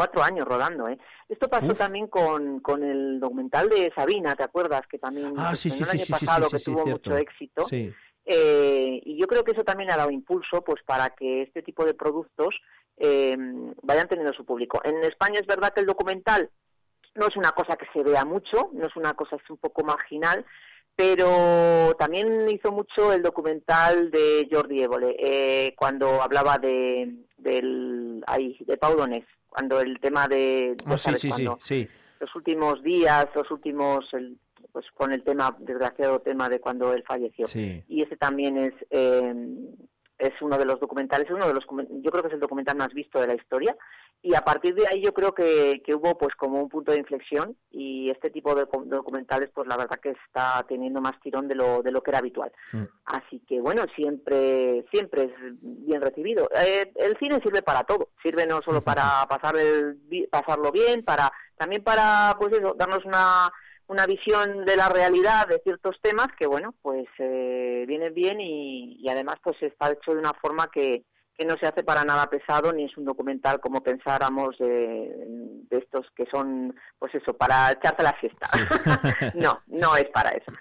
[0.00, 0.88] cuatro años rodando.
[0.88, 0.96] ¿eh?
[1.28, 4.80] Esto pasó también con, con el documental de Sabina, ¿te acuerdas?
[4.90, 7.66] Que también ah, sí, el año pasado que tuvo mucho éxito.
[8.24, 11.84] Eh, y yo creo que eso también ha dado impulso pues para que este tipo
[11.84, 12.58] de productos
[12.96, 13.36] eh,
[13.82, 14.80] vayan teniendo su público.
[14.84, 16.48] En España es verdad que el documental
[17.14, 19.84] no es una cosa que se vea mucho, no es una cosa es un poco
[19.84, 20.46] marginal,
[20.96, 28.56] pero también hizo mucho el documental de Jordi Évole, eh, cuando hablaba de del ay,
[28.60, 28.96] de Pau
[29.50, 31.30] cuando el tema de oh, sí, sí,
[31.60, 31.88] sí,
[32.20, 34.10] los últimos días, los últimos
[34.72, 37.46] pues con el tema desgraciado tema de cuando él falleció.
[37.88, 39.34] Y ese también es eh,
[40.20, 42.92] es uno de los documentales, uno de los yo creo que es el documental más
[42.92, 43.76] visto de la historia.
[44.22, 46.98] Y a partir de ahí yo creo que, que hubo pues como un punto de
[46.98, 51.54] inflexión y este tipo de documentales pues la verdad que está teniendo más tirón de
[51.54, 52.52] lo de lo que era habitual.
[52.72, 52.84] Mm.
[53.06, 56.50] así que bueno siempre siempre es bien recibido.
[56.54, 58.10] Eh, el cine sirve para todo.
[58.22, 59.98] Sirve no solo para pasar el,
[60.30, 63.50] pasarlo bien para también para pues eso darnos una
[63.90, 68.96] una visión de la realidad de ciertos temas que bueno pues eh, vienen bien y,
[69.00, 71.04] y además pues está hecho de una forma que
[71.40, 76.06] que no se hace para nada pesado ni es un documental como pensáramos de, estos
[76.14, 78.46] que son, pues eso, para echarte la fiesta.
[79.34, 80.52] no, no es para eso.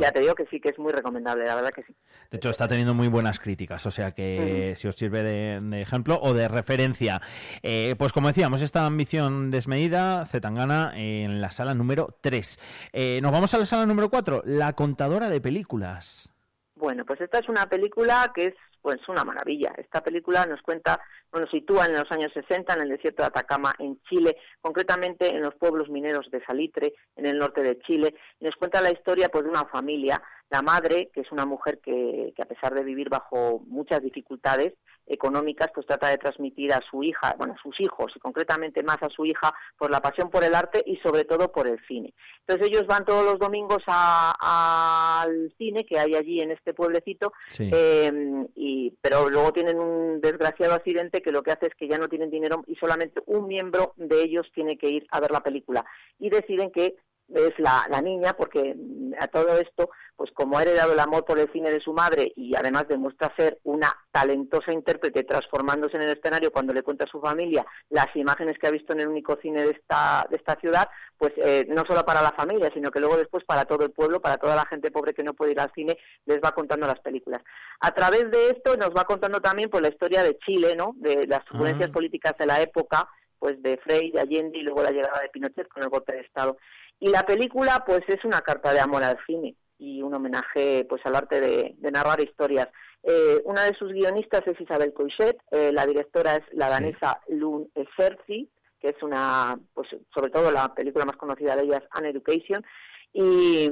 [0.00, 1.94] ya te digo que sí que es muy recomendable, la verdad que sí.
[2.32, 6.18] De hecho, está teniendo muy buenas críticas, o sea que si os sirve de, ejemplo
[6.20, 7.20] o de referencia.
[7.62, 12.58] Eh, pues como decíamos, esta ambición desmedida, Zetangana, en la sala número 3.
[12.92, 16.32] Eh, nos vamos a la sala número 4, La contadora de películas.
[16.74, 19.72] Bueno, pues esta es una película que es pues una maravilla.
[19.78, 21.00] Esta película nos cuenta,
[21.32, 25.40] nos sitúa en los años 60 en el desierto de Atacama, en Chile, concretamente en
[25.40, 29.28] los pueblos mineros de Salitre, en el norte de Chile, y nos cuenta la historia
[29.28, 32.82] pues de una familia, la madre, que es una mujer que, que a pesar de
[32.82, 34.74] vivir bajo muchas dificultades,
[35.06, 39.02] económicas, pues trata de transmitir a su hija, bueno, a sus hijos y concretamente más
[39.02, 42.14] a su hija, por la pasión por el arte y sobre todo por el cine.
[42.40, 48.46] Entonces ellos van todos los domingos al cine que hay allí en este pueblecito, em,
[48.54, 52.08] y, pero luego tienen un desgraciado accidente que lo que hace es que ya no
[52.08, 55.84] tienen dinero y solamente un miembro de ellos tiene que ir a ver la película
[56.18, 56.96] y deciden que
[57.28, 58.76] es la, la, niña, porque
[59.18, 62.32] a todo esto, pues como ha heredado el amor por el cine de su madre
[62.36, 67.08] y además demuestra ser una talentosa intérprete transformándose en el escenario cuando le cuenta a
[67.08, 70.56] su familia las imágenes que ha visto en el único cine de esta, de esta
[70.60, 73.92] ciudad, pues eh, no solo para la familia, sino que luego después para todo el
[73.92, 75.96] pueblo, para toda la gente pobre que no puede ir al cine,
[76.26, 77.42] les va contando las películas.
[77.80, 80.94] A través de esto nos va contando también pues la historia de Chile, ¿no?
[80.96, 81.92] De las turbulencias ah.
[81.92, 83.08] políticas de la época,
[83.38, 86.20] pues de Frey, de Allende y luego la llegada de Pinochet con el golpe de
[86.20, 86.56] Estado.
[87.02, 91.04] Y la película, pues es una carta de amor al cine y un homenaje pues
[91.04, 92.68] al arte de, narrar historias.
[93.02, 97.68] Eh, una de sus guionistas es Isabel Coixet, eh, la directora es la danesa Lun
[97.74, 98.48] Eserzi,
[98.78, 102.64] que es una, pues sobre todo la película más conocida de ellas, An Education,
[103.12, 103.68] y,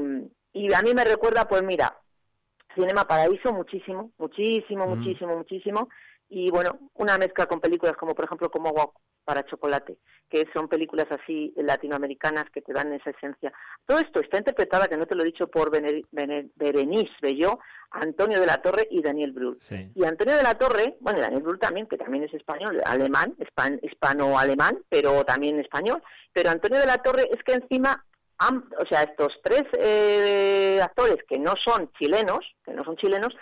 [0.52, 1.96] y a mí me recuerda, pues mira,
[2.74, 4.98] Cinema Paraíso muchísimo, muchísimo, mm.
[4.98, 5.88] muchísimo, muchísimo,
[6.28, 8.94] y bueno, una mezcla con películas como por ejemplo como
[9.30, 9.96] para chocolate,
[10.28, 13.52] que son películas así latinoamericanas que te dan esa esencia.
[13.86, 17.60] Todo esto está interpretada, que no te lo he dicho, por Berenice Belló,
[17.92, 19.56] Antonio de la Torre y Daniel Brühl.
[19.94, 23.36] Y Antonio de la Torre, bueno, Daniel Brühl también, que también es español, alemán,
[23.82, 26.02] hispano-alemán, pero también español.
[26.32, 28.04] Pero Antonio de la Torre es que encima
[28.80, 33.36] o sea, estos tres eh, actores que no son chilenos, que no son chilenos,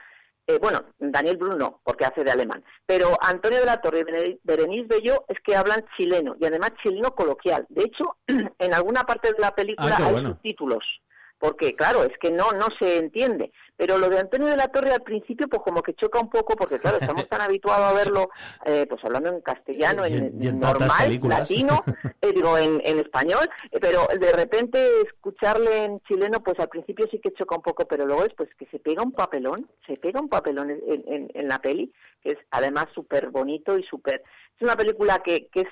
[0.48, 4.86] eh, bueno, Daniel Bruno, porque hace de alemán, pero Antonio de la Torre y Berenice
[4.88, 7.66] Bello es que hablan chileno, y además chileno coloquial.
[7.69, 11.03] De hecho, en alguna parte de la película ah, hay subtítulos
[11.38, 13.53] porque claro, es que no no se entiende.
[13.76, 16.56] Pero lo de Antonio de la Torre al principio pues como que choca un poco
[16.56, 18.31] porque claro, estamos tan habituados a verlo
[18.65, 21.84] eh, pues hablando en castellano, en, normal, latino,
[22.21, 27.06] eh, digo en, en español, eh, pero de repente escucharle en chileno pues al principio
[27.10, 29.97] sí que choca un poco, pero luego es pues que se pega un papelón, se
[29.97, 34.22] pega un papelón en, en, la peli, que es además súper bonito y súper...
[34.56, 35.66] Es una película que, que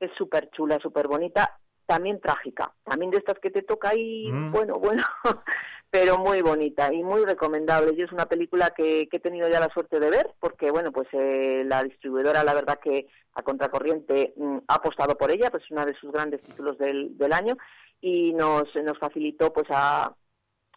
[0.00, 4.52] es súper chula, súper bonita también trágica, también de estas que te toca ahí, mm.
[4.52, 5.04] bueno, bueno,
[5.90, 7.94] pero muy bonita y muy recomendable.
[7.96, 11.08] Y es una película que, he tenido ya la suerte de ver, porque bueno, pues
[11.12, 15.70] eh, la distribuidora, la verdad que a contracorriente mm, ha apostado por ella, pues es
[15.70, 17.56] uno de sus grandes títulos del, del año
[18.00, 20.14] y nos, nos facilitó pues a,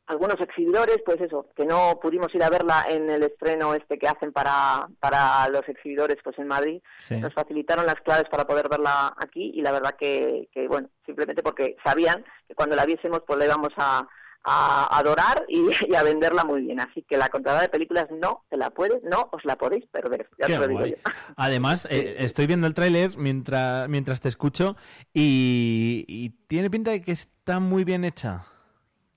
[0.10, 4.08] algunos exhibidores, pues eso, que no pudimos ir a verla en el estreno este que
[4.08, 9.16] hacen para, para los exhibidores pues en Madrid, nos facilitaron las claves para poder verla
[9.18, 13.40] aquí y la verdad que, que, bueno, simplemente porque sabían que cuando la viésemos pues
[13.40, 14.08] la íbamos a,
[14.44, 15.62] a adorar y,
[15.96, 16.80] a venderla muy bien.
[16.80, 20.30] Así que la contadora de películas no se la puede, no os la podéis perder.
[20.40, 20.96] Ya te lo digo yo.
[21.36, 24.76] Además, eh, estoy viendo el tráiler mientras, mientras te escucho
[25.14, 28.46] y, tiene pinta de que está muy bien hecha.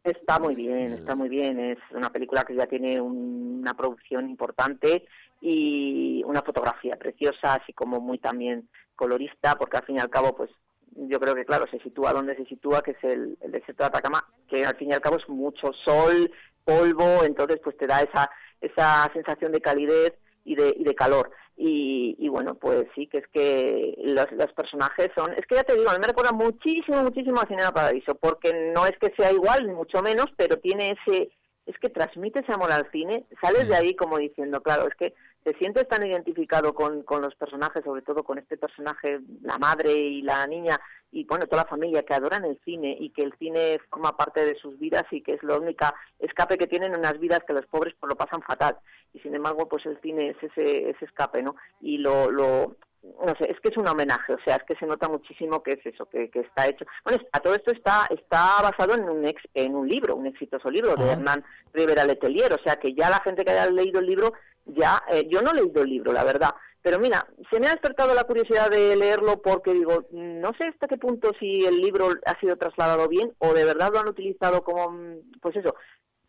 [0.04, 1.60] Está muy bien, está muy bien.
[1.60, 5.06] Es una película que ya tiene una producción importante
[5.40, 10.34] y una fotografía preciosa, así como muy también colorista, porque al fin y al cabo,
[10.34, 10.50] pues
[10.94, 14.26] yo creo que claro, se sitúa donde se sitúa, que es el, desierto de Atacama,
[14.48, 16.30] que al fin y al cabo es mucho sol,
[16.64, 21.30] polvo, entonces pues te da esa, esa sensación de calidez y de, y de calor.
[21.56, 25.62] Y, y, bueno, pues sí, que es que los, los, personajes son, es que ya
[25.62, 29.12] te digo, a mí me recuerda muchísimo, muchísimo a Cinema Paradiso, porque no es que
[29.16, 31.30] sea igual, ni mucho menos, pero tiene ese,
[31.66, 35.14] es que transmite ese amor al cine, sales de ahí como diciendo, claro, es que
[35.42, 39.92] te sientes tan identificado con, con los personajes, sobre todo con este personaje, la madre
[39.92, 40.80] y la niña,
[41.10, 44.46] y bueno, toda la familia que adoran el cine y que el cine forma parte
[44.46, 47.52] de sus vidas y que es la única escape que tienen en unas vidas que
[47.52, 48.78] los pobres pues lo pasan fatal.
[49.12, 51.54] Y sin embargo, pues el cine es ese, ese escape, ¿no?
[51.82, 54.86] Y lo, lo, no sé, es que es un homenaje, o sea, es que se
[54.86, 56.84] nota muchísimo que es eso, que, que está hecho.
[57.04, 60.70] Bueno, a todo esto está está basado en un ex, en un libro, un exitoso
[60.70, 64.06] libro de Hernán Rivera Letelier, o sea, que ya la gente que haya leído el
[64.06, 64.32] libro
[64.66, 67.70] ya, eh, yo no he leído el libro, la verdad, pero mira, se me ha
[67.70, 72.08] despertado la curiosidad de leerlo porque digo, no sé hasta qué punto si el libro
[72.26, 75.76] ha sido trasladado bien o de verdad lo han utilizado como, mm, pues eso,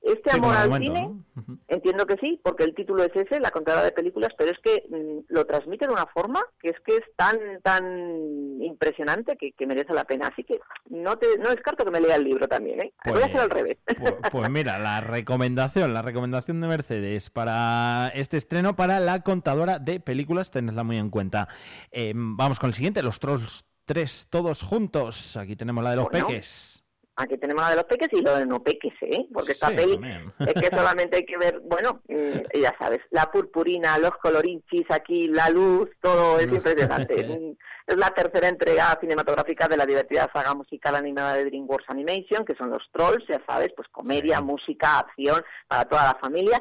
[0.03, 1.15] este amor al cine,
[1.69, 4.83] entiendo que sí, porque el título es ese, la contadora de películas, pero es que
[4.89, 9.93] mm, lo transmite de una forma que es que es tan tan impresionante que, merece
[9.93, 10.27] la pena.
[10.27, 10.59] Así que
[10.89, 12.93] no te no descarto que me lea el libro también, ¿eh?
[13.05, 13.77] Voy a hacer al revés.
[13.85, 19.79] Pues, pues, mira, la recomendación, la recomendación de Mercedes para este estreno para la contadora
[19.79, 21.47] de películas, tenedla muy en cuenta.
[21.91, 25.37] Em, vamos con el siguiente, los Trolls 3 todos juntos.
[25.37, 26.82] Aquí tenemos la de los peques.
[27.15, 29.27] Aquí tenemos la de los peques y lo de no peques, ¿eh?
[29.31, 29.99] Porque esta peli
[30.39, 35.27] es que solamente hay que ver, bueno, mm, ya sabes, la purpurina, los colorinchis aquí,
[35.27, 37.13] la luz, todo es impresionante.
[37.87, 42.55] es la tercera entrega cinematográfica de la divertida saga musical animada de DreamWorks Animation, que
[42.55, 46.59] son los Trolls, ya sabes, pues comedia, música, acción para toda la familia.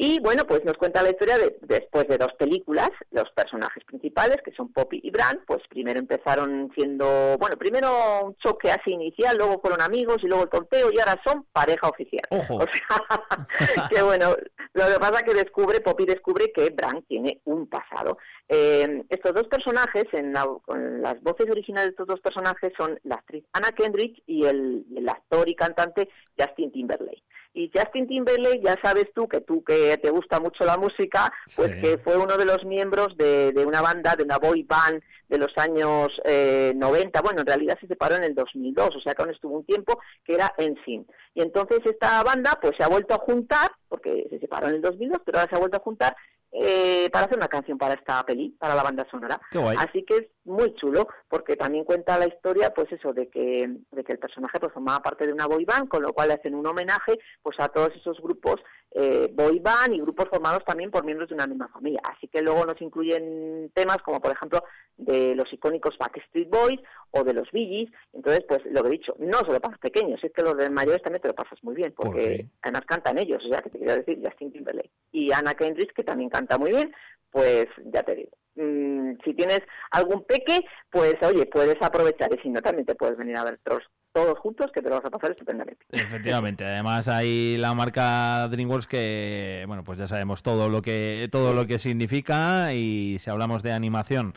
[0.00, 4.36] Y bueno, pues nos cuenta la historia de, después de dos películas, los personajes principales,
[4.44, 9.36] que son Poppy y Bran, pues primero empezaron siendo, bueno, primero un choque así inicial,
[9.36, 12.22] luego fueron amigos y luego el torteo y ahora son pareja oficial.
[12.30, 14.36] O sea, que bueno,
[14.72, 18.18] lo que pasa es que descubre, Poppy descubre que Bran tiene un pasado.
[18.48, 23.44] Eh, estos dos personajes, en, las voces originales de estos dos personajes son la actriz
[23.52, 26.08] Anna Kendrick y el, el actor y cantante
[26.38, 27.24] Justin Timberlake.
[27.58, 31.74] Y Justin Timberlake, ya sabes tú que tú que te gusta mucho la música, pues
[31.82, 35.38] que fue uno de los miembros de, de, una banda, de una boy band de
[35.38, 37.20] los años eh, 90.
[37.20, 39.98] Bueno, en realidad se separó en el 2002, o sea que aún estuvo un tiempo
[40.24, 41.04] que era Ensign.
[41.34, 44.80] Y entonces esta banda pues se ha vuelto a juntar, porque se separó en el
[44.80, 46.16] 2002, pero ahora se ha vuelto a juntar
[46.50, 49.40] eh, para hacer una canción para esta peli, para la banda sonora.
[49.78, 54.04] Así que es muy chulo, porque también cuenta la historia, pues eso, de que, de
[54.04, 56.54] que el personaje pues formaba parte de una boy band, con lo cual le hacen
[56.54, 58.60] un homenaje pues a todos esos grupos
[58.92, 62.00] eh, boy band y grupos formados también por miembros de una misma familia.
[62.04, 64.64] Así que luego nos incluyen temas como, por ejemplo,
[64.96, 66.80] de los icónicos Backstreet Boys
[67.10, 70.22] o de los Bee Entonces, pues lo que he dicho, no solo para los pequeños,
[70.24, 73.18] es que los de mayores también te lo pasas muy bien, porque pues además cantan
[73.18, 74.90] ellos, o sea, que te quiero decir Justin Timberlake.
[75.18, 76.94] Y Anna Kendrick, que también canta muy bien,
[77.30, 78.30] pues ya te digo.
[78.54, 79.60] Mm, si tienes
[79.90, 83.58] algún peque, pues oye, puedes aprovechar y si no, también te puedes venir a ver
[83.64, 83.82] todos,
[84.12, 85.84] todos juntos, que te lo vas a pasar estupendamente.
[85.90, 91.52] Efectivamente, además hay la marca DreamWorks que, bueno, pues ya sabemos todo lo que todo
[91.52, 94.34] lo que significa y si hablamos de animación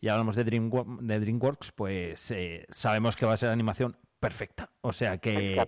[0.00, 4.70] y hablamos de, de DreamWorks, pues eh, sabemos que va a ser animación perfecta.
[4.80, 5.64] O sea que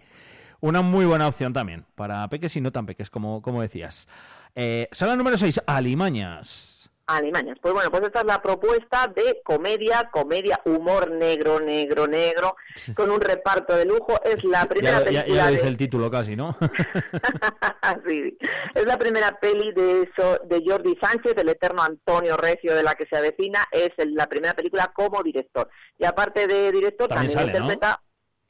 [0.60, 4.08] una muy buena opción también para peques y no tan peques, como, como decías.
[4.58, 6.88] Eh, sala número 6, Alimañas.
[7.06, 7.58] Alimañas.
[7.60, 12.56] Pues bueno, pues esta es la propuesta de comedia, comedia, humor negro, negro, negro,
[12.94, 14.18] con un reparto de lujo.
[14.24, 15.26] Es la primera película.
[15.28, 16.56] Ya, ya dice el título casi, ¿no?
[18.08, 18.36] sí,
[18.74, 20.08] es la primera peli de,
[20.46, 23.60] de Jordi Sánchez, el eterno Antonio Recio de la que se avecina.
[23.70, 25.68] Es la primera película como director.
[25.98, 28.00] Y aparte de director, también, interpreta.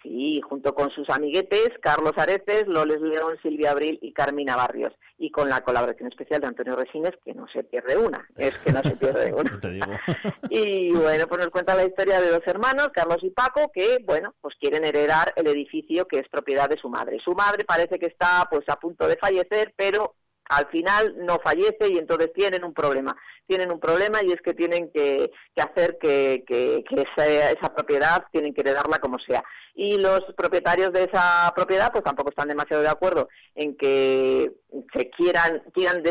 [0.03, 4.93] Sí, junto con sus amiguetes Carlos Areces, Loles León, Silvia Abril y Carmina Barrios.
[5.19, 8.29] Y con la colaboración especial de Antonio Resines, que no se pierde una.
[8.37, 9.59] Es que no se pierde una.
[10.51, 14.35] y bueno, pues nos cuenta la historia de dos hermanos, Carlos y Paco, que, bueno,
[14.41, 17.19] pues quieren heredar el edificio que es propiedad de su madre.
[17.19, 20.17] Su madre parece que está pues a punto de fallecer, pero
[20.49, 23.17] al final no fallece y entonces tienen un problema.
[23.47, 28.55] Tienen un problema y es que tienen que, hacer que, que, esa, esa, propiedad tienen
[28.55, 29.45] que heredarla como sea.
[29.75, 34.53] Y los propietarios de esa propiedad pues tampoco están demasiado de acuerdo en que
[34.93, 36.03] se quieran, quieran,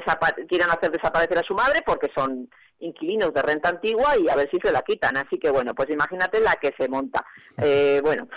[0.48, 2.50] quieran hacer desaparecer a su madre porque son
[2.86, 5.18] inquilinos de renta antigua y a ver si se la quitan.
[5.18, 7.26] Así que bueno, pues imagínate la que se monta.
[7.58, 8.28] Eh, bueno,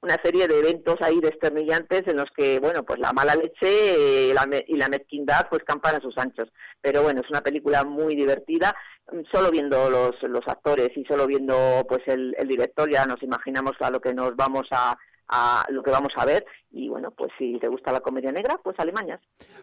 [0.00, 4.34] una serie de eventos ahí desternillantes en los que, bueno, pues la mala leche eh,
[4.66, 6.52] y la mezquindad pues campan a sus anchos.
[6.80, 8.74] Pero bueno, es una película muy divertida.
[9.30, 13.74] Solo viendo los, los actores y solo viendo pues el, el director ya nos imaginamos
[13.80, 14.96] a lo que nos vamos a
[15.28, 16.44] a lo que vamos a ver.
[16.70, 19.20] Y bueno, pues si te gusta la comedia negra, pues Alimañas.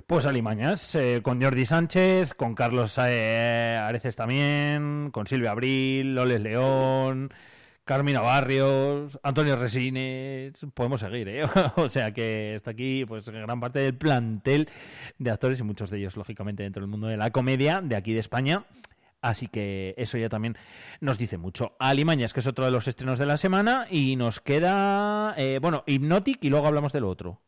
[0.08, 6.42] Pues Alimañas, eh, con Jordi Sánchez, con Carlos eh, Areces también, con Silvia Abril, Loles
[6.42, 7.34] León.
[7.84, 11.42] Carmina Barrios, Antonio Resines, podemos seguir, ¿eh?
[11.76, 14.70] o sea que está aquí pues gran parte del plantel
[15.18, 18.14] de actores y muchos de ellos lógicamente dentro del mundo de la comedia de aquí
[18.14, 18.66] de España
[19.22, 20.58] Así que eso ya también
[21.00, 21.76] nos dice mucho.
[21.80, 25.84] Alimañas, que es otro de los estrenos de la semana, y nos queda, eh, bueno,
[25.86, 27.42] Hypnotic y luego hablamos del otro.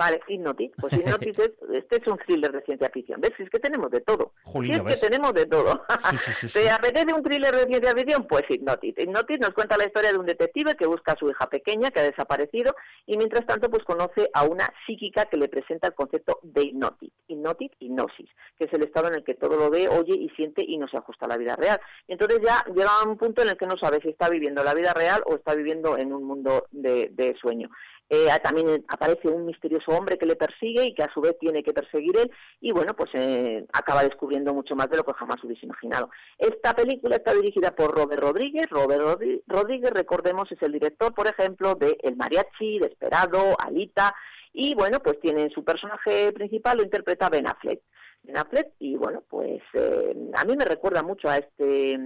[0.00, 0.72] Vale, Hypnotic.
[0.80, 3.20] Pues Hypnotic es, este es un thriller de ciencia ficción.
[3.20, 3.32] ¿Ves?
[3.38, 4.32] Es que tenemos de todo.
[4.62, 5.84] es que tenemos de todo.
[6.54, 8.26] ¿Te apetece un thriller de ciencia ficción?
[8.26, 8.98] Pues Hypnotic.
[8.98, 12.00] Hypnotic nos cuenta la historia de un detective que busca a su hija pequeña que
[12.00, 16.40] ha desaparecido y mientras tanto pues conoce a una psíquica que le presenta el concepto
[16.44, 17.12] de Hypnotic.
[17.28, 20.64] Hypnotic, hipnosis, que es el estado en el que todo lo ve, oye y siente
[20.66, 21.78] y no se ajusta a la vida real.
[22.08, 24.72] Entonces ya llega a un punto en el que no sabe si está viviendo la
[24.72, 27.68] vida real o está viviendo en un mundo de sueño.
[28.12, 31.62] Eh, también aparece un misterioso hombre que le persigue y que a su vez tiene
[31.62, 32.30] que perseguir él
[32.60, 36.10] y bueno, pues eh, acaba descubriendo mucho más de lo que jamás hubiese imaginado.
[36.38, 38.66] Esta película está dirigida por Robert Rodríguez.
[38.70, 44.14] Robert Rodríguez, recordemos, es el director, por ejemplo, de El Mariachi, Desperado, Alita
[44.52, 47.80] y bueno, pues tiene su personaje principal, lo interpreta Ben Affleck.
[48.22, 51.98] Ben Affleck y bueno, pues eh, a mí me recuerda mucho a este,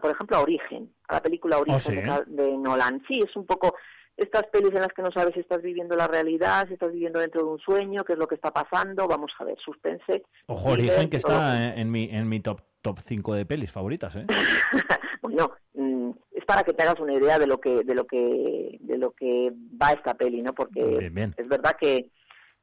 [0.00, 3.02] por ejemplo, a Origen, a la película Origen ¿Oh, de Nolan.
[3.08, 3.74] Sí, es un poco
[4.16, 7.20] estas pelis en las que no sabes si estás viviendo la realidad, si estás viviendo
[7.20, 10.24] dentro de un sueño, qué es lo que está pasando, vamos a ver, suspense.
[10.46, 14.26] Ojo, Origen que está en mi, en mi top top 5 de pelis favoritas, ¿eh?
[15.22, 18.78] bueno, mm, es para que te hagas una idea de lo que de lo que
[18.80, 20.52] de lo que va esta peli, ¿no?
[20.52, 22.10] Porque es verdad que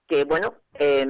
[0.07, 1.05] que bueno, eh,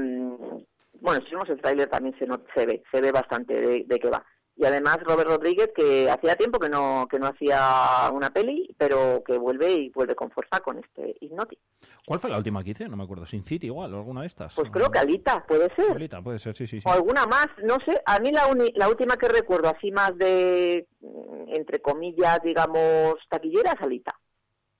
[0.99, 3.99] bueno, si vemos el tráiler también se, no, se ve, se ve bastante de, de
[3.99, 8.29] qué va y además Robert Rodríguez que hacía tiempo que no que no hacía una
[8.31, 11.59] peli pero que vuelve y vuelve con fuerza con este Hypnotic
[12.05, 12.89] ¿Cuál fue la última que hice?
[12.89, 13.25] No me acuerdo.
[13.25, 14.53] ¿Sin City igual o alguna de estas?
[14.55, 15.91] Pues creo que Alita, puede ser.
[15.91, 16.81] Alita, puede ser, sí, sí.
[16.83, 18.01] O alguna más, no sé.
[18.05, 18.45] A mí la,
[18.75, 24.19] la última que recuerdo así más de, mm, entre comillas, digamos, taquilleras, Alita.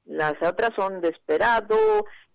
[0.05, 1.77] Las otras son Desperado,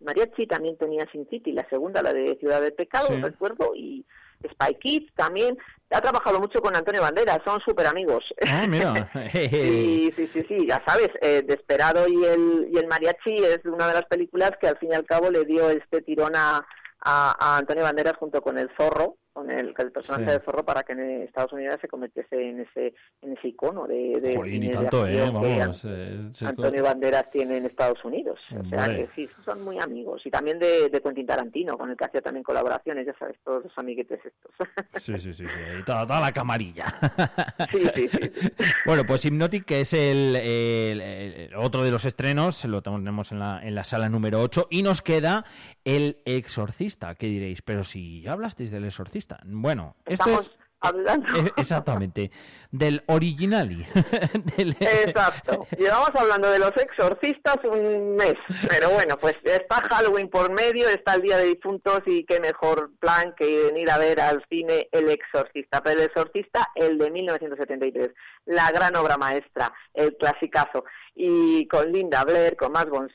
[0.00, 4.07] Mariachi también tenía Sin City, la segunda, la de Ciudad del Pecado, recuerdo, y
[4.42, 5.57] Spy Kids también.
[5.90, 8.25] Ha trabajado mucho con Antonio Banderas, son súper amigos.
[8.47, 9.11] Ah, mira.
[9.33, 13.88] sí, sí, sí, sí, ya sabes, eh, Desperado y el, y el Mariachi es una
[13.88, 16.64] de las películas que al fin y al cabo le dio este tirón a,
[17.00, 20.95] a Antonio Banderas junto con El Zorro, con el, el personaje de Zorro para que
[20.95, 22.92] en Estados Unidos se convirtiese en ese
[23.23, 28.40] en ese icono de, de, eh, Antonio Banderas tiene en Estados Unidos.
[28.59, 30.26] O sea que sí, son muy amigos.
[30.26, 33.62] Y también de, de Quentin Tarantino, con el que hacía también colaboraciones, ya sabes, todos
[33.64, 34.52] los amiguetes estos.
[35.00, 35.78] Sí, sí, sí, sí.
[35.78, 36.87] Y toda, la camarilla.
[37.71, 38.30] Sí, sí, sí.
[38.87, 43.61] bueno, pues Hypnotic, que es el, el, otro de los estrenos, lo tenemos en la,
[43.62, 45.45] en la sala número 8, y nos queda
[45.88, 47.14] El Exorcista.
[47.14, 47.62] ¿Qué diréis?
[47.62, 50.50] Pero si ya hablasteis del Exorcista, bueno, esto es...
[50.80, 51.26] Hablando.
[51.35, 52.30] E-, exactamente,
[52.71, 53.85] del originali.
[54.59, 55.66] Exacto.
[55.76, 58.37] Llevamos hablando de los exorcistas un mes,
[58.68, 62.92] pero bueno, pues está Halloween por medio, está el Día de Difuntos y qué mejor
[63.00, 65.83] plan que venir a ver al cine El Exorcista.
[65.83, 68.11] Pero El Exorcista, el de 1973,
[68.45, 70.85] la gran obra maestra, el clasicazo.
[71.16, 73.11] Y con Linda Blair, con Matt von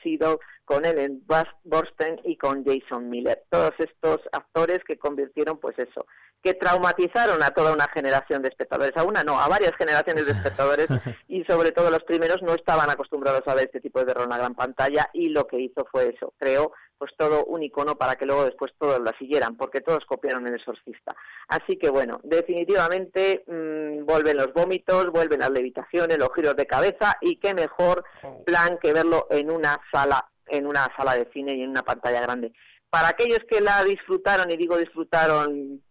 [0.64, 1.22] con Ellen
[1.64, 3.44] Borsten y con Jason Miller.
[3.50, 6.06] Todos estos actores que convirtieron, pues eso,
[6.42, 10.32] que traumatizaron a toda una generación de espectadores, a una no, a varias generaciones de
[10.36, 10.86] espectadores.
[11.28, 14.30] Y sobre todo los primeros no estaban acostumbrados a ver este tipo de terror en
[14.30, 15.08] la gran pantalla.
[15.12, 18.72] Y lo que hizo fue eso, creó pues todo un icono para que luego después
[18.78, 21.16] todos la siguieran, porque todos copiaron el exorcista.
[21.48, 27.16] Así que bueno, definitivamente mmm, vuelven los vómitos, vuelven las levitaciones, los giros de cabeza.
[27.20, 28.04] Y qué mejor
[28.44, 32.20] plan que verlo en una sala en una sala de cine y en una pantalla
[32.20, 32.52] grande.
[32.90, 35.82] Para aquellos que la disfrutaron, y digo disfrutaron,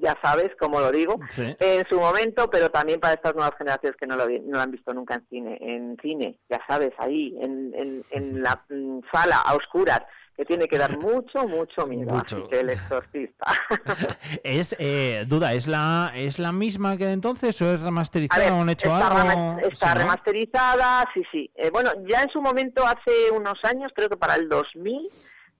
[0.00, 4.06] ya sabes cómo lo digo, en su momento, pero también para estas nuevas generaciones que
[4.06, 8.04] no lo, no han visto nunca en cine, en cine, ya sabes, ahí, en, en,
[8.10, 8.64] en la
[9.12, 10.02] sala, a oscuras,
[10.36, 12.14] que tiene que dar mucho, mucho miedo.
[12.14, 13.46] Así que el exorcista.
[14.42, 18.70] es, eh, duda, ¿es la, ¿es la misma que entonces o es remasterizada o han
[18.70, 19.58] hecho algo?
[19.60, 21.50] está remasterizada, sí, sí.
[21.54, 25.08] Eh, bueno, ya en su momento, hace unos años, creo que para el 2000,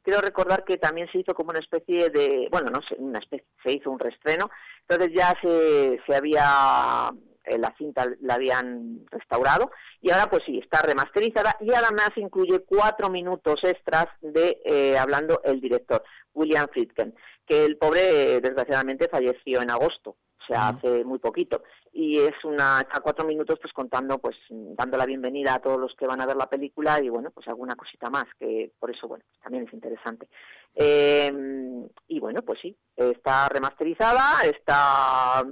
[0.03, 3.47] quiero recordar que también se hizo como una especie de, bueno, no sé, una especie,
[3.63, 4.51] se hizo un restreno,
[4.89, 7.11] entonces ya se, se había
[7.45, 9.71] eh, la cinta la habían restaurado
[10.01, 15.41] y ahora pues sí, está remasterizada y además incluye cuatro minutos extras de eh, hablando
[15.45, 17.15] el director, William Friedkin,
[17.47, 21.63] que el pobre desgraciadamente falleció en agosto, o sea, hace muy poquito.
[21.93, 25.95] Y es una, a cuatro minutos pues contando, pues dando la bienvenida a todos los
[25.95, 29.09] que van a ver la película y bueno, pues alguna cosita más, que por eso,
[29.09, 30.29] bueno, también es interesante.
[30.75, 35.45] Em, y bueno, pues sí, está remasterizada, está...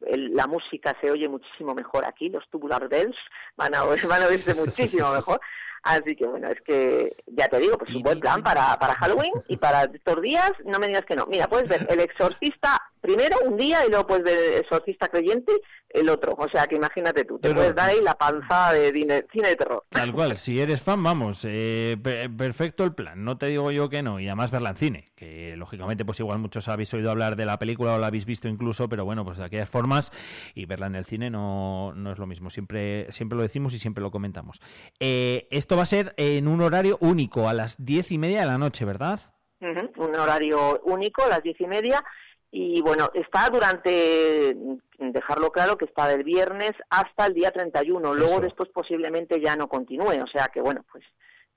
[0.00, 3.16] Mm, la música se oye muchísimo mejor aquí, los tubular bells
[3.56, 5.40] van a, van a oírse muchísimo mejor.
[5.82, 9.32] Así que bueno, es que ya te digo, pues un buen plan para, para Halloween
[9.48, 11.26] y para estos días, no me digas que no.
[11.26, 15.52] Mira, puedes ver El Exorcista primero un día y luego ver El Exorcista Creyente
[15.90, 16.34] el otro.
[16.38, 18.92] O sea que imagínate tú, te puedes dar ahí la panza de
[19.30, 19.84] cine, de terror.
[19.90, 21.98] Tal cual, si eres fan, vamos, eh,
[22.36, 25.54] perfecto el plan, no te digo yo que no, y además verla en cine, que
[25.56, 28.88] lógicamente pues igual muchos habéis oído hablar de la película o la habéis visto incluso,
[28.88, 30.10] pero bueno, pues de aquellas formas
[30.54, 33.78] y verla en el cine no, no es lo mismo, siempre, siempre lo decimos y
[33.78, 34.60] siempre lo comentamos.
[34.98, 38.46] Eh, esto va a ser en un horario único, a las diez y media de
[38.46, 39.20] la noche, ¿verdad?
[39.96, 42.04] un horario único, a las diez y media,
[42.56, 44.56] y bueno, está durante,
[44.96, 48.14] dejarlo claro, que está del viernes hasta el día 31.
[48.14, 50.22] Luego después posiblemente ya no continúe.
[50.22, 51.02] O sea que bueno, pues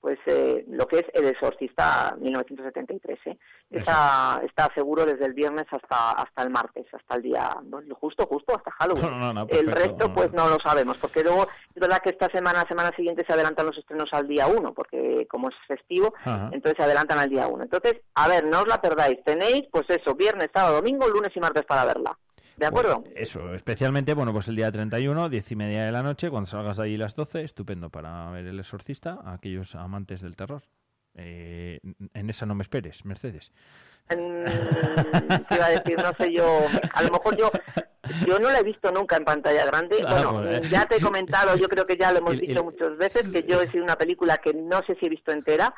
[0.00, 3.18] pues eh, lo que es El Exorcista 1973.
[3.26, 3.38] ¿eh?
[3.70, 7.56] Está, está seguro desde el viernes hasta hasta el martes, hasta el día,
[8.00, 9.48] justo, justo hasta Halloween.
[9.48, 13.24] el resto pues no lo sabemos, porque luego es verdad que esta semana, semana siguiente
[13.26, 17.28] se adelantan los estrenos al día 1, porque como es festivo, entonces se adelantan al
[17.28, 17.64] día 1.
[17.64, 21.40] Entonces, a ver, no os la perdáis, tenéis pues eso, viernes, sábado, domingo, lunes y
[21.40, 22.16] martes para verla.
[22.58, 23.04] ¿De acuerdo?
[23.14, 26.76] eso, especialmente, bueno, pues el día 31, diez y media de la noche, cuando salgas
[26.76, 30.62] de allí las 12, estupendo para ver El Exorcista, a aquellos amantes del terror.
[31.14, 31.80] Eh,
[32.14, 33.52] en esa no me esperes, Mercedes.
[34.08, 34.14] ¿Qué
[35.54, 35.98] iba a decir?
[35.98, 36.66] No sé yo.
[36.94, 37.50] A lo mejor yo
[38.26, 40.02] yo no la he visto nunca en pantalla grande.
[40.06, 43.28] Ah, bueno, ya te he comentado, yo creo que ya lo hemos dicho muchas veces,
[43.28, 45.74] que yo he sido una película que no sé si he visto entera.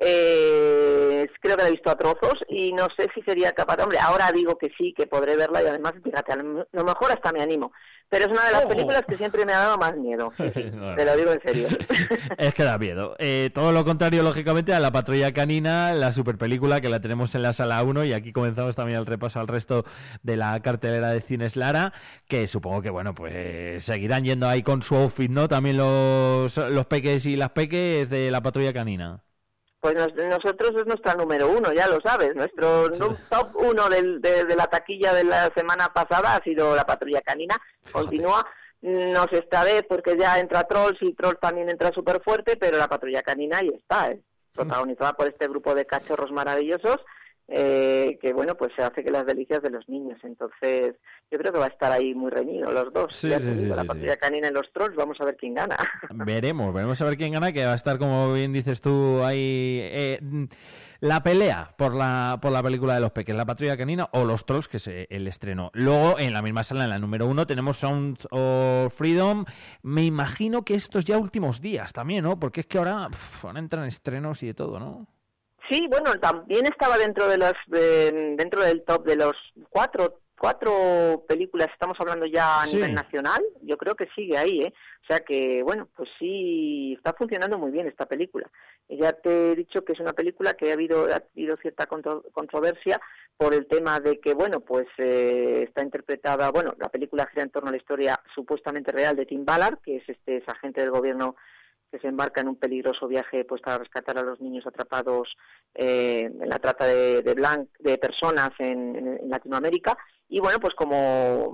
[0.00, 3.82] Eh, creo que la he visto a trozos y no sé si sería capaz.
[3.82, 7.32] Hombre, ahora digo que sí, que podré verla y además, fíjate, a lo mejor hasta
[7.32, 7.72] me animo.
[8.10, 10.32] Pero es una de las películas que siempre me ha dado más miedo.
[10.38, 11.68] te lo digo en serio.
[12.38, 13.16] es que da miedo.
[13.18, 17.34] Eh, todo lo contrario, lógicamente, a La Patrulla Canina, la super película que la tenemos
[17.34, 19.84] en la sala 1 y aquí comenzamos también el repaso al resto
[20.22, 21.92] de la cartelera de cines Lara,
[22.28, 25.48] que supongo que, bueno, pues seguirán yendo ahí con su outfit, ¿no?
[25.48, 29.22] También los, los peques y las peques de La Patrulla Canina.
[29.80, 32.34] Pues nosotros es nuestra número uno, ya lo sabes.
[32.34, 37.56] Nuestro top uno de, la taquilla de la semana pasada ha sido la patrulla canina.
[37.92, 38.44] Continúa.
[38.80, 42.78] No se está de porque ya entra Trolls y Trolls también entra súper fuerte, pero
[42.78, 44.20] la patrulla canina ahí está, ¿eh?
[44.52, 46.98] protagonizada por este grupo de cachorros maravillosos
[47.50, 50.20] eh, que bueno, pues se hace que las delicias de los niños.
[50.22, 50.96] Entonces,
[51.30, 53.24] yo creo que va a estar ahí muy reñido los dos.
[53.24, 55.76] la patrulla canina y los trolls, vamos a ver quién gana.
[56.10, 59.80] Veremos, veremos a ver quién gana, que va a estar, como bien dices tú, ahí
[59.82, 60.20] eh,
[61.00, 64.44] la pelea por la, por la película de los peques, la patrulla canina o los
[64.44, 65.70] trolls, que es eh, el estreno.
[65.72, 69.46] Luego, en la misma sala, en la número uno, tenemos Sound of Freedom.
[69.82, 72.38] Me imagino que estos ya últimos días también, ¿no?
[72.38, 73.08] Porque es que ahora,
[73.42, 75.06] van a entrar estrenos y de todo, ¿no?
[75.68, 79.36] Sí, bueno, también estaba dentro de los dentro del top de los
[79.70, 84.72] cuatro cuatro películas, estamos hablando ya a nivel nacional, yo creo que sigue ahí, ¿eh?
[85.02, 88.48] O sea que, bueno, pues sí, está funcionando muy bien esta película.
[88.88, 93.00] Ya te he dicho que es una película que ha habido, ha habido cierta controversia
[93.36, 97.50] por el tema de que, bueno, pues eh, está interpretada, bueno, la película gira en
[97.50, 100.90] torno a la historia supuestamente real de Tim Ballard, que es este es agente del
[100.90, 101.36] gobierno
[101.90, 105.36] que se embarca en un peligroso viaje pues para rescatar a los niños atrapados
[105.74, 109.96] eh, en la trata de, de, de personas en, Latinoamérica
[110.28, 111.48] y bueno pues como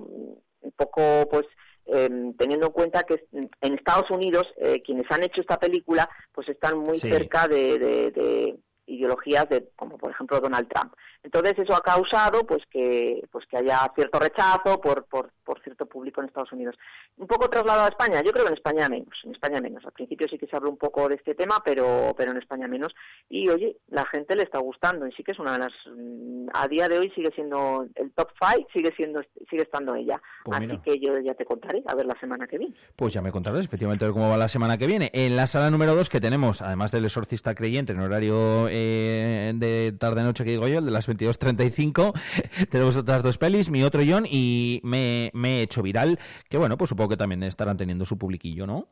[0.60, 1.46] un poco pues
[1.86, 6.48] em, teniendo en cuenta que en Estados Unidos eh, quienes han hecho esta película pues
[6.48, 10.94] están muy cerca de, de, ideologías de, como por ejemplo Donald Trump.
[11.24, 15.86] Entonces eso ha causado pues que pues que haya cierto rechazo por, por, por cierto
[15.86, 16.76] público en Estados Unidos.
[17.16, 19.84] Un poco trasladado a España, yo creo que en España menos, en España menos.
[19.86, 22.68] Al principio sí que se habló un poco de este tema, pero pero en España
[22.68, 22.94] menos.
[23.30, 26.48] Y oye, la gente le está gustando y sí que es una de las mm,
[26.52, 30.20] a día de hoy sigue siendo el top five, sigue siendo sigue estando ella.
[30.44, 32.76] Pues Así que yo ya te contaré a ver la semana que viene.
[32.96, 35.10] Pues ya me contarás efectivamente cómo va la semana que viene.
[35.14, 39.94] En la sala número dos que tenemos, además del exorcista creyente en horario eh, de
[39.98, 42.12] tarde-noche que digo yo, el de las 22.35.
[42.70, 46.88] Tenemos otras dos pelis, mi otro John y me, he hecho viral, que bueno, pues
[46.88, 48.88] supongo que también estarán teniendo su publiquillo, ¿no?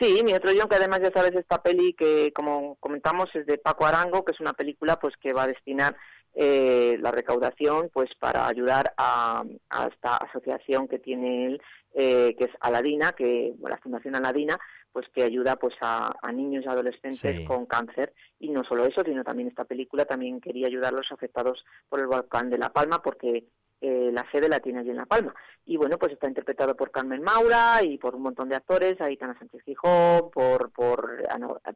[0.00, 3.58] Sí, mi otro John, que además ya sabes esta peli que, como comentamos, es de
[3.58, 5.96] Paco Arango, que es una película pues que va a destinar
[6.34, 9.44] eh, la recaudación pues para ayudar a,
[9.92, 11.62] esta asociación que tiene él,
[11.94, 14.58] eh, que es Aladina, que la Fundación Aladina,
[14.92, 18.12] pues que ayuda pues a, niños y adolescentes con cáncer.
[18.38, 22.00] Y no solo eso sino también esta película también quería ayudar a los afectados por
[22.00, 23.46] el volcán de La Palma porque
[23.80, 25.34] eh, la sede la tiene allí en La Palma.
[25.64, 29.38] Y bueno pues está interpretado por Carmen Maura y por un montón de actores Aitana
[29.38, 31.22] Sánchez Gijón por por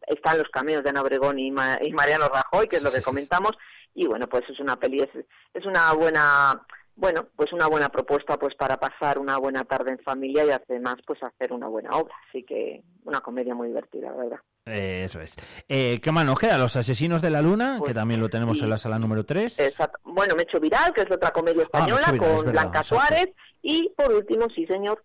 [0.07, 3.59] están los cameos de Ana Obregón y, y Mariano Rajoy que es lo que comentamos.
[3.95, 5.11] Y bueno pues es una peli es,
[5.55, 9.99] es una buena bueno, pues una buena propuesta pues para pasar una buena tarde en
[9.99, 12.15] familia y además pues hacer una buena obra.
[12.29, 14.39] Así que una comedia muy divertida, la verdad.
[14.65, 15.35] Eh, eso es.
[15.69, 16.57] Eh, ¿Qué más nos queda?
[16.57, 19.61] Los Asesinos de la Luna, que pues también lo tenemos en la sala número 3.
[19.61, 19.99] Exacto.
[20.05, 23.29] Bueno, Me hecho viral, que es otra comedia ah, española con Blanca Suárez.
[23.63, 25.05] Y por último, sí señor,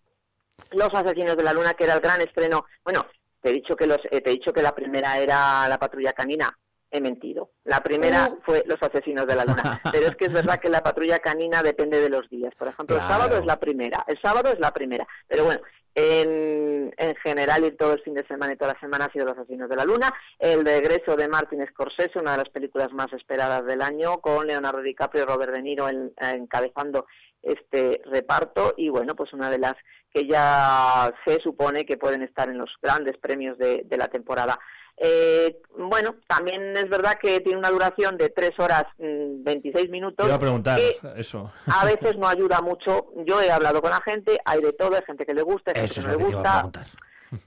[0.72, 2.66] Los Asesinos de la Luna, que era el gran estreno.
[2.86, 3.06] Bueno,
[3.42, 6.14] te he dicho que los, eh, te he dicho que la primera era La Patrulla
[6.14, 6.58] Canina
[6.92, 7.52] he mentido.
[7.64, 9.82] La primera fue Los Asesinos de la Luna.
[9.92, 12.54] Pero es que es verdad que la patrulla canina depende de los días.
[12.56, 14.04] Por ejemplo, el sábado es la primera.
[14.08, 15.08] El sábado es la primera.
[15.28, 15.62] Pero bueno,
[15.96, 19.26] en, en, general y todo el fin de semana y toda la semana ha sido
[19.26, 20.14] Los Asesinos de la Luna.
[20.38, 24.82] El regreso de Martin Scorsese, una de las películas más esperadas del año, con Leonardo
[24.82, 27.08] DiCaprio y Robert De Niro encabezando
[27.42, 28.74] este reparto.
[28.76, 29.76] Y bueno, pues una de las
[30.14, 34.60] que ya se supone que pueden estar en los grandes premios de la temporada.
[35.04, 40.28] Eh, bueno, también es verdad que tiene una duración de 3 horas 26 mm, minutos.
[40.28, 40.80] Iba a preguntar
[41.18, 41.52] eso.
[41.66, 43.08] A veces no ayuda mucho.
[43.26, 45.88] Yo he hablado con la gente, hay de todo, hay gente que le gusta, hay
[45.88, 46.72] gente que no le gusta.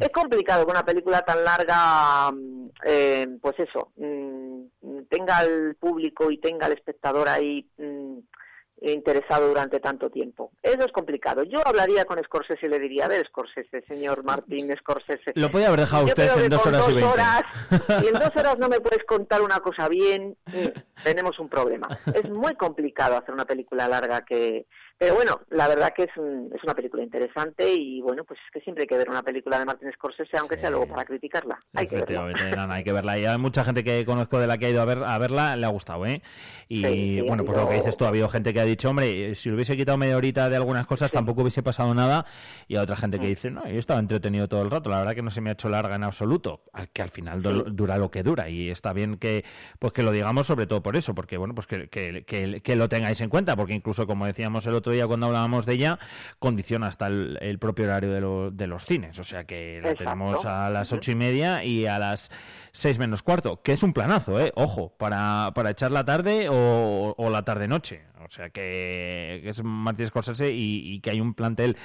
[0.00, 6.32] Es complicado que una película tan larga, mm, eh, pues eso, mm, tenga al público
[6.32, 7.68] y tenga al espectador ahí
[8.80, 10.52] interesado durante tanto tiempo.
[10.62, 11.42] Eso es complicado.
[11.44, 15.32] Yo hablaría con Scorsese y le diría, a ver, Scorsese, señor Martín Scorsese.
[15.34, 17.42] Lo puede haber dejado usted en dos horas y Horas,
[18.02, 20.36] y en dos horas no me puedes contar una cosa bien,
[21.02, 21.98] tenemos un problema.
[22.14, 26.64] Es muy complicado hacer una película larga que, pero bueno, la verdad que es, es
[26.64, 29.64] una película interesante y bueno, pues es que siempre hay que ver una película de
[29.64, 31.58] Martin Scorsese, aunque sea luego para criticarla.
[31.74, 32.72] Hay que verla.
[32.72, 33.18] hay que verla.
[33.18, 35.56] Y hay mucha gente que conozco de la que ha ido a, ver, a verla,
[35.56, 36.22] le ha gustado, ¿eh?
[36.68, 39.50] Y bueno, por lo que dices tú, ha habido gente que ha dicho, hombre, si
[39.50, 42.26] hubiese quitado media horita de algunas cosas tampoco hubiese pasado nada.
[42.68, 43.28] Y hay otra gente que mm.
[43.28, 45.50] dice, no, yo he estado entretenido todo el rato, la verdad que no se me
[45.50, 48.48] ha hecho larga en absoluto, que al final dura lo que dura.
[48.48, 49.44] Y está bien que
[49.78, 52.88] pues que lo digamos sobre todo por eso, porque bueno, pues que, que, que lo
[52.88, 55.98] tengáis en cuenta, porque incluso como decíamos el otro día cuando hablábamos de ella,
[56.38, 59.18] condiciona hasta el, propio horario de, de, los cines.
[59.18, 62.30] O sea que la tenemos a las ocho y media y a las
[62.74, 64.52] seis menos cuarto, que es un planazo, ¿eh?
[64.56, 68.04] Ojo, para, para echar la tarde o, la tarde-noche.
[68.26, 71.76] O sea que, es Martín Scorsese y, que hay un plantel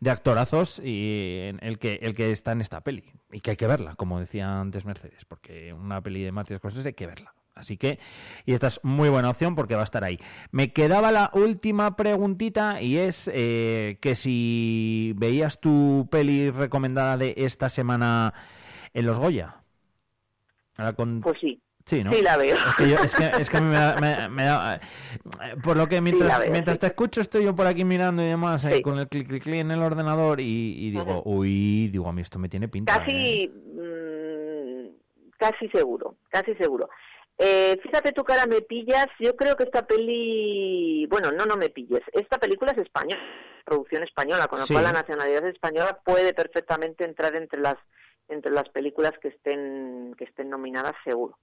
[0.00, 3.04] de actorazos y en el que, el que está en esta peli.
[3.30, 6.88] Y que hay que verla, como decía antes Mercedes, porque una peli de Martín Scorsese
[6.88, 7.34] hay que verla.
[7.62, 8.00] Así que,
[8.44, 10.18] y esta es muy buena opción porque va a estar ahí.
[10.50, 17.34] Me quedaba la última preguntita y es eh, que si veías tu peli recomendada de
[17.36, 18.34] esta semana
[18.94, 19.58] en los Goya.
[21.22, 21.62] Pues sí.
[21.84, 22.12] Sí, ¿no?
[22.12, 22.56] Sí, la veo.
[23.04, 24.80] Es que, es que me, da,
[25.62, 28.82] Por lo que mientras, mientras te escucho estoy yo por aquí mirando y demás, eh,
[28.82, 32.38] con el clic, clic, clic en el ordenador y, digo, uy, digo, a mí esto
[32.38, 32.98] me tiene pinta.
[32.98, 33.48] Casi, ¿eh?
[33.48, 36.88] mm, casi seguro, casi seguro.
[37.38, 39.06] Eh, fíjate tu cara, me pillas.
[39.18, 42.02] Yo creo que esta peli, bueno, no, no me pilles.
[42.12, 43.22] Esta película es española,
[43.64, 47.76] producción española, con lo cual la nacionalidad española puede perfectamente entrar entre las
[48.28, 51.38] entre las películas que estén que estén nominadas, seguro.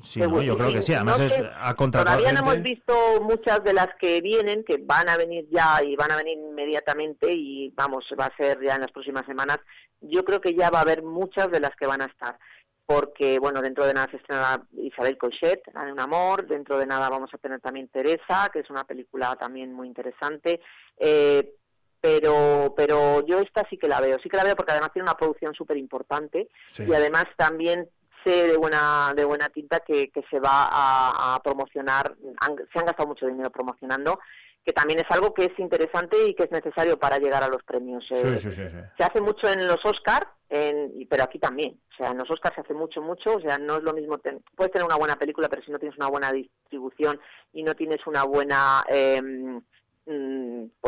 [0.00, 0.94] Sí, yo creo que sí.
[0.94, 5.18] Además es a Todavía no hemos visto muchas de las que vienen, que van a
[5.18, 8.90] venir ya y van a venir inmediatamente y vamos, va a ser ya en las
[8.90, 9.58] próximas semanas.
[10.00, 12.38] Yo creo que ya va a haber muchas de las que van a estar
[12.86, 16.86] porque, bueno, dentro de nada se estrena Isabel Cochet, La de un amor, dentro de
[16.86, 20.60] nada vamos a tener también Teresa, que es una película también muy interesante,
[20.98, 21.54] eh,
[22.00, 25.04] pero, pero yo esta sí que la veo, sí que la veo porque además tiene
[25.04, 27.88] una producción súper importante y además también
[28.24, 32.16] sé de buena de buena tinta que, que se va a, promocionar,
[32.72, 34.18] se han gastado mucho dinero promocionando,
[34.64, 37.62] que también es algo que es interesante y que es necesario para llegar a los
[37.64, 38.06] premios.
[38.10, 41.80] Eh, se hace mucho en los Oscars, pero aquí también.
[41.92, 43.36] O sea, en los Oscars se hace mucho, mucho.
[43.36, 44.20] O sea, no es lo mismo.
[44.54, 47.20] puedes tener una buena película, pero si no tienes una buena distribución
[47.52, 49.20] y no tienes una buena eh,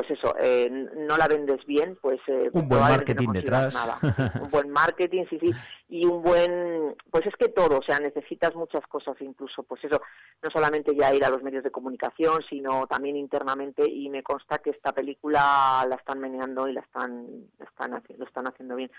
[0.06, 3.98] pues eso, eh, no la vendes bien, pues eh, un buen marketing detrás, nada.
[4.42, 5.50] un buen marketing, sí, sí,
[5.88, 10.00] y un buen, pues es que todo, o sea, necesitas muchas cosas, incluso, pues eso,
[10.42, 14.58] no solamente ya ir a los medios de comunicación, sino también internamente, y me consta
[14.58, 17.26] que esta película la están meneando y la están,
[17.58, 18.90] están lo están haciendo bien.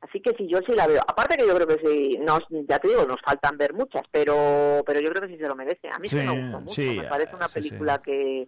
[0.00, 1.00] Así que sí, yo sí la veo.
[1.00, 4.82] Aparte que yo creo que sí, nos, ya te digo, nos faltan ver muchas, pero
[4.84, 5.88] pero yo creo que sí se lo merece.
[5.88, 8.46] A mí sí, me gusta mucho, me parece una película que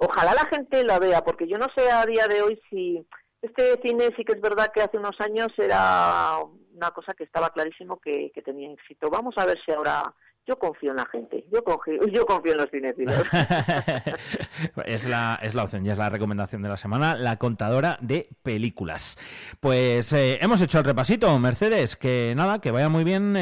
[0.00, 3.06] ojalá la gente la vea, porque yo no sé a día de hoy si
[3.42, 6.38] este cine sí que es verdad que hace unos años era
[6.74, 9.10] una cosa que estaba clarísimo que, que tenía éxito.
[9.10, 10.14] Vamos a ver si ahora
[10.50, 13.14] yo confío en la gente, yo confío, yo confío en los cinéfilos.
[14.84, 18.28] es, la, es la opción, ya es la recomendación de la semana, la contadora de
[18.42, 19.16] películas.
[19.60, 23.34] Pues eh, hemos hecho el repasito, Mercedes, que nada, que vaya muy bien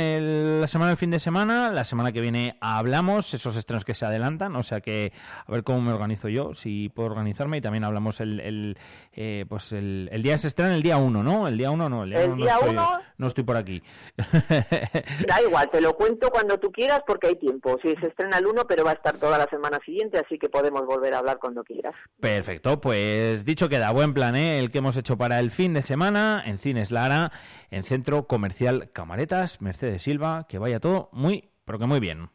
[0.61, 4.05] la semana, el fin de semana, la semana que viene hablamos, esos estrenos que se
[4.05, 5.13] adelantan, o sea que
[5.47, 8.77] a ver cómo me organizo yo, si puedo organizarme y también hablamos el, el
[9.21, 11.49] eh, pues el, el, día se estrena el día 1, ¿no?
[11.49, 13.83] El día 1 no, el día 1 no, no, estoy por aquí.
[14.17, 17.77] da igual, te lo cuento cuando tú quieras porque hay tiempo.
[17.83, 20.49] Si se estrena el 1, pero va a estar toda la semana siguiente, así que
[20.49, 21.97] podemos volver a hablar cuando quieras.
[22.21, 24.61] Perfecto, pues dicho queda, buen plan, ¿eh?
[24.61, 27.33] el que hemos hecho para el fin de semana en Cines Lara,
[27.73, 32.31] en Centro Comercial Camaretas, Mercedes Silva, que vaya todo muy, pero que muy bien.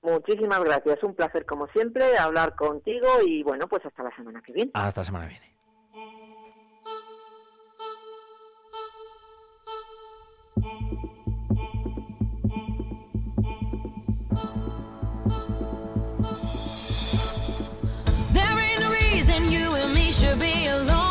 [0.00, 4.54] Muchísimas gracias, un placer como siempre hablar contigo y bueno, pues hasta la semana que
[4.54, 4.70] viene.
[4.72, 5.51] Hasta la semana que viene.
[10.62, 10.70] There
[18.60, 21.01] ain't no reason you and me should be alone.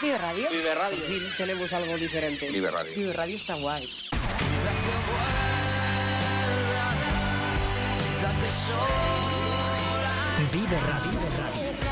[0.00, 0.48] Vive Radio.
[0.50, 1.02] Vive Radio.
[1.36, 2.50] tenemos algo diferente.
[2.50, 2.92] Vive Radio.
[2.94, 3.88] Vive Radio está guay.
[10.52, 11.10] Vive Radio.
[11.10, 11.91] Vive Radio.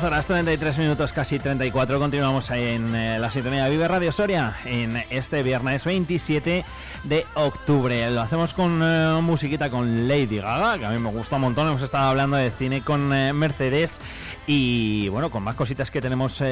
[0.00, 1.98] 10 horas 33 minutos, casi 34.
[1.98, 6.64] Continuamos ahí en eh, la sintonía de Vive Radio Soria en este viernes 27
[7.04, 8.10] de octubre.
[8.10, 11.68] Lo hacemos con eh, musiquita con Lady Gaga, que a mí me gusta un montón.
[11.68, 13.98] Hemos estado hablando de cine con eh, Mercedes
[14.46, 16.42] y bueno, con más cositas que tenemos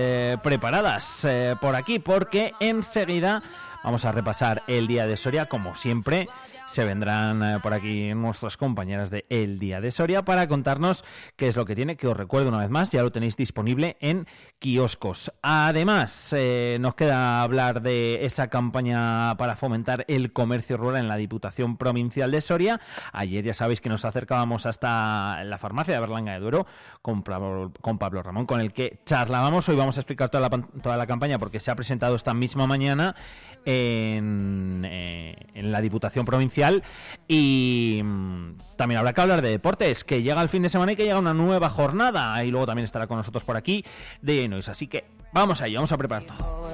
[0.43, 1.27] preparadas
[1.59, 3.43] por aquí, porque enseguida
[3.83, 6.29] vamos a repasar el día de Soria, como siempre.
[6.69, 11.03] Se vendrán eh, por aquí nuestras compañeras de El Día de Soria para contarnos
[11.35, 13.97] qué es lo que tiene, que os recuerdo una vez más, ya lo tenéis disponible
[14.01, 14.27] en
[14.59, 15.33] kioscos.
[15.41, 21.17] Además, eh, nos queda hablar de esa campaña para fomentar el comercio rural en la
[21.17, 22.81] Diputación Provincial de Soria.
[23.13, 26.67] Ayer ya sabéis que nos acercábamos hasta la farmacia de Berlanga de Duero
[27.01, 29.67] con Pablo, con Pablo Ramón, con el que charlábamos.
[29.71, 32.67] Hoy vamos a explicar toda la, toda la campaña porque se ha presentado esta misma
[32.67, 33.17] mañana
[33.65, 36.83] en, eh, en la Diputación Provincial
[37.27, 40.97] y mm, también habrá que hablar de deportes, que llega el fin de semana y
[40.97, 43.85] que llega una nueva jornada y luego también estará con nosotros por aquí
[44.23, 44.69] de Nois.
[44.69, 46.69] Así que vamos allá, vamos a preparar todo.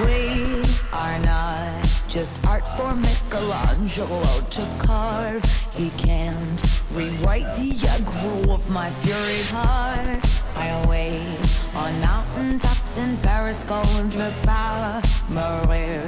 [0.00, 5.44] We are not just art for Michelangelo to carve.
[5.74, 6.62] He can't
[6.94, 10.24] rewrite the aggro of my fury heart.
[10.56, 16.02] I wait on mountaintops in Paris, contre par Maria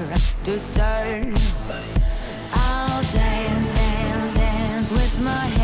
[0.44, 1.34] to turn.
[2.54, 5.63] I'll dance, dance, dance with my hands,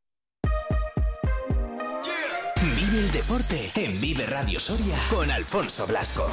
[2.91, 6.25] El deporte en Vive Radio Soria con Alfonso Blasco.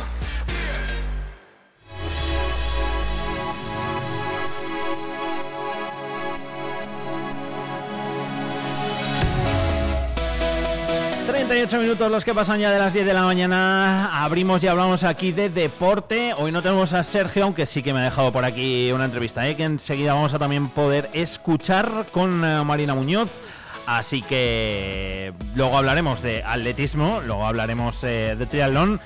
[11.29, 14.25] 38 minutos los que pasan ya de las 10 de la mañana.
[14.25, 16.35] Abrimos y hablamos aquí de deporte.
[16.37, 19.49] Hoy no tenemos a Sergio, aunque sí que me ha dejado por aquí una entrevista,
[19.49, 19.55] ¿eh?
[19.55, 23.31] que enseguida vamos a también poder escuchar con eh, Marina Muñoz.
[23.89, 29.01] Así que luego hablaremos de atletismo, luego hablaremos eh, de triatlón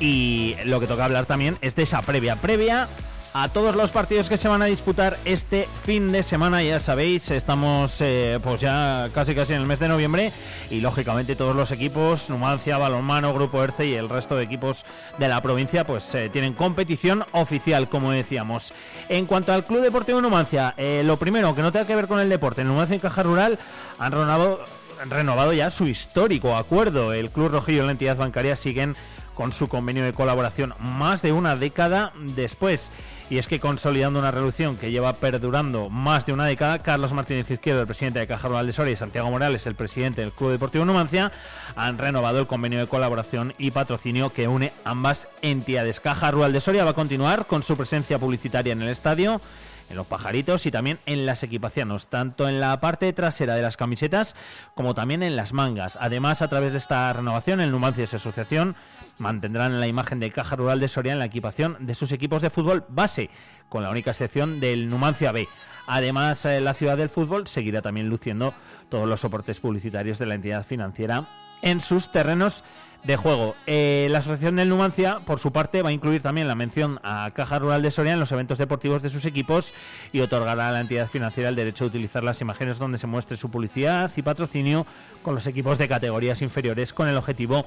[0.00, 2.36] y lo que toca hablar también es de esa previa.
[2.36, 2.88] Previa
[3.34, 6.62] a todos los partidos que se van a disputar este fin de semana.
[6.62, 10.32] Ya sabéis, estamos eh, pues ya casi casi en el mes de noviembre
[10.70, 14.84] y lógicamente todos los equipos, Numancia, Balonmano, Grupo Erce y el resto de equipos
[15.18, 18.74] de la provincia pues eh, tienen competición oficial, como decíamos.
[19.08, 22.20] En cuanto al Club Deportivo Numancia, eh, lo primero que no tenga que ver con
[22.20, 23.58] el deporte, Numancia y Caja Rural
[23.98, 24.60] han renovado,
[25.00, 27.14] han renovado ya su histórico acuerdo.
[27.14, 28.94] El Club Rojillo y la entidad bancaria siguen
[29.34, 32.90] con su convenio de colaboración más de una década después.
[33.32, 37.50] Y es que consolidando una relación que lleva perdurando más de una década, Carlos Martínez
[37.50, 40.50] Izquierdo, el presidente de Caja Rural de Soria, y Santiago Morales, el presidente del Club
[40.50, 41.32] Deportivo Numancia,
[41.74, 45.98] han renovado el convenio de colaboración y patrocinio que une ambas entidades.
[45.98, 49.40] Caja Rural de Soria va a continuar con su presencia publicitaria en el estadio
[49.88, 53.76] en los pajaritos y también en las equipaciones, tanto en la parte trasera de las
[53.76, 54.34] camisetas
[54.74, 55.96] como también en las mangas.
[56.00, 58.76] Además, a través de esta renovación, el Numancia su asociación
[59.22, 62.50] mantendrán la imagen de Caja Rural de Soria en la equipación de sus equipos de
[62.50, 63.30] fútbol base,
[63.68, 65.48] con la única excepción del Numancia B.
[65.86, 68.52] Además, eh, la ciudad del fútbol seguirá también luciendo
[68.88, 71.24] todos los soportes publicitarios de la entidad financiera
[71.62, 72.64] en sus terrenos
[73.04, 73.56] de juego.
[73.66, 77.30] Eh, la Asociación del Numancia, por su parte, va a incluir también la mención a
[77.34, 79.74] Caja Rural de Soria en los eventos deportivos de sus equipos
[80.12, 83.36] y otorgará a la entidad financiera el derecho a utilizar las imágenes donde se muestre
[83.36, 84.86] su publicidad y patrocinio
[85.22, 87.66] con los equipos de categorías inferiores con el objetivo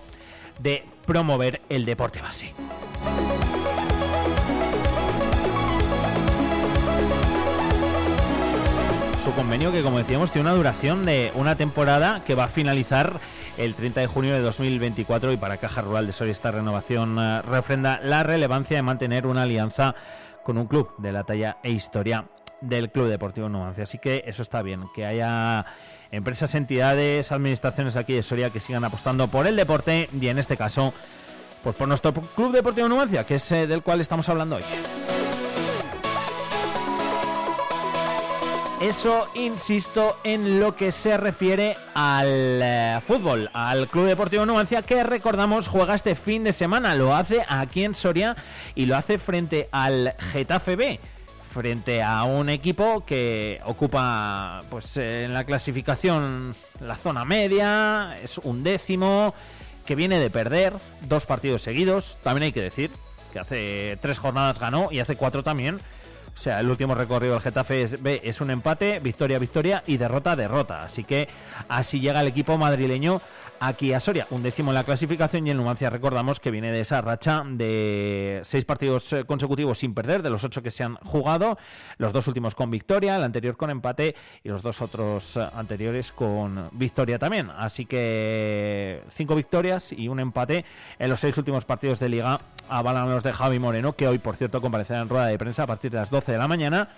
[0.59, 2.53] de promover el deporte base.
[9.25, 13.19] su convenio que, como decíamos, tiene una duración de una temporada que va a finalizar
[13.57, 17.41] el 30 de junio de 2024 y para Caja Rural de Soria esta renovación eh,
[17.41, 19.95] refrenda la relevancia de mantener una alianza
[20.43, 22.27] con un club de la talla e historia
[22.61, 23.85] del Club Deportivo Numancia.
[23.85, 25.65] Así que eso está bien, que haya
[26.15, 30.57] empresas, entidades, administraciones aquí de Soria que sigan apostando por el deporte y en este
[30.57, 30.93] caso,
[31.63, 34.63] pues por nuestro Club Deportivo Numancia, que es eh, del cual estamos hablando hoy.
[38.81, 42.27] Eso, insisto, en lo que se refiere al
[42.61, 46.93] eh, fútbol, al Club Deportivo Numancia, que recordamos juega este fin de semana.
[46.93, 48.35] Lo hace aquí en Soria
[48.75, 50.99] y lo hace frente al Getafe B.
[51.55, 58.39] Frente a un equipo que ocupa, pues, eh, en la clasificación la zona media, es
[58.39, 59.33] un décimo,
[59.85, 62.17] que viene de perder dos partidos seguidos.
[62.21, 62.91] También hay que decir
[63.31, 65.79] que hace tres jornadas ganó y hace cuatro también.
[66.33, 69.95] O sea, el último recorrido del Getafe es, B es un empate, victoria, victoria y
[69.95, 70.83] derrota, derrota.
[70.83, 71.29] Así que
[71.69, 73.21] así llega el equipo madrileño
[73.59, 74.27] aquí a Soria.
[74.29, 78.41] Un décimo en la clasificación y el Numancia recordamos que viene de esa racha de
[78.43, 81.57] seis partidos eh, consecutivos sin perder, de los ocho que se han jugado,
[81.97, 86.11] los dos últimos con victoria, el anterior con empate y los dos otros eh, anteriores
[86.11, 87.49] con victoria también.
[87.49, 90.65] Así que cinco victorias y un empate
[90.99, 92.39] en los seis últimos partidos de liga
[92.69, 95.67] avalan los de Javi Moreno, que hoy por cierto comparecerá en rueda de prensa a
[95.67, 96.89] partir de las 12 de la mañana.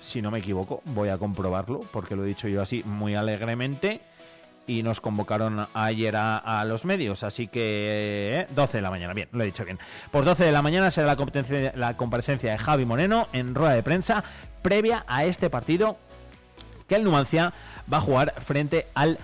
[0.00, 4.00] Si no me equivoco, voy a comprobarlo, porque lo he dicho yo así muy alegremente
[4.66, 9.28] y nos convocaron ayer a, los medios, así que eh, 12 de la mañana, bien,
[9.32, 9.78] lo he dicho bien.
[10.10, 13.74] Pues 12 de la mañana será la, competencia- la comparecencia de Javi Moreno en rueda
[13.74, 14.24] de prensa
[14.62, 15.96] previa a este partido
[16.88, 17.52] que el Numancia
[17.92, 19.18] va a jugar frente al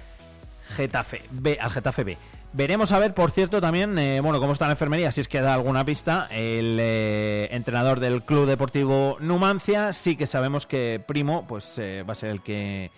[0.77, 2.19] Getafe B, al Getafe B.
[2.55, 5.41] Veremos a ver, por cierto, también, eh, bueno, cómo está la enfermería, si es que
[5.41, 11.47] da alguna pista, el eh, entrenador del Club Deportivo Numancia, sí que sabemos que Primo,
[11.47, 12.91] pues eh, va a ser el que,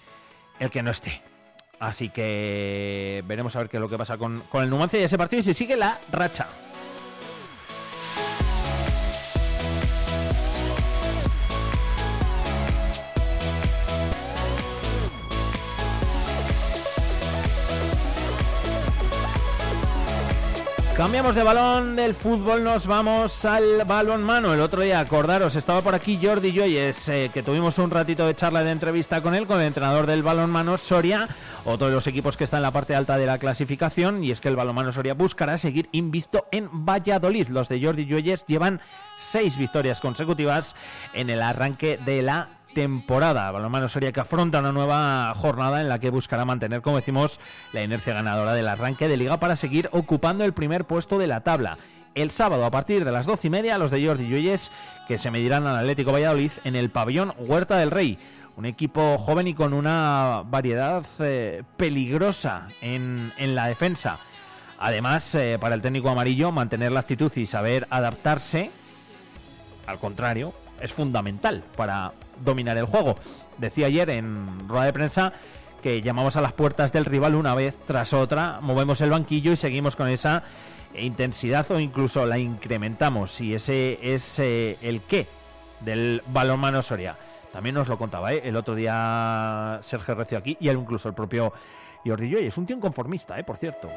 [0.58, 1.22] el que no esté.
[1.84, 5.02] Así que veremos a ver qué es lo que pasa con, con el Numancia y
[5.02, 6.46] ese partido y si sigue la racha.
[20.96, 24.54] Cambiamos de balón del fútbol, nos vamos al balón mano.
[24.54, 28.36] El otro día, acordaros, estaba por aquí Jordi Joyes, eh, que tuvimos un ratito de
[28.36, 31.28] charla de entrevista con él, con el entrenador del balón mano Soria,
[31.64, 34.40] otro de los equipos que está en la parte alta de la clasificación, y es
[34.40, 37.48] que el balón mano Soria buscará seguir invicto en Valladolid.
[37.48, 38.80] Los de Jordi Joyes llevan
[39.18, 40.76] seis victorias consecutivas
[41.12, 43.50] en el arranque de la temporada.
[43.50, 47.40] Balonmano Soria que afronta una nueva jornada en la que buscará mantener, como decimos,
[47.72, 51.40] la inercia ganadora del arranque de liga para seguir ocupando el primer puesto de la
[51.40, 51.78] tabla.
[52.14, 54.70] El sábado a partir de las doce y media los de Jordi Lluelles
[55.08, 58.18] que se medirán al Atlético Valladolid en el pabellón Huerta del Rey.
[58.56, 64.18] Un equipo joven y con una variedad eh, peligrosa en, en la defensa.
[64.78, 68.70] Además, eh, para el técnico amarillo, mantener la actitud y saber adaptarse,
[69.86, 72.12] al contrario, es fundamental para
[72.44, 73.16] dominar el juego.
[73.58, 75.32] Decía ayer en rueda de prensa
[75.82, 79.56] que llamamos a las puertas del rival una vez tras otra, movemos el banquillo y
[79.56, 80.42] seguimos con esa
[80.98, 83.40] intensidad o incluso la incrementamos.
[83.40, 85.26] Y ese es eh, el qué
[85.80, 87.16] del balonmano Soria.
[87.52, 88.42] También nos lo contaba ¿eh?
[88.44, 91.52] el otro día Sergio Recio aquí y incluso el propio
[92.04, 92.46] Jordi Joy.
[92.46, 93.44] Es un tío inconformista, ¿eh?
[93.44, 93.90] por cierto.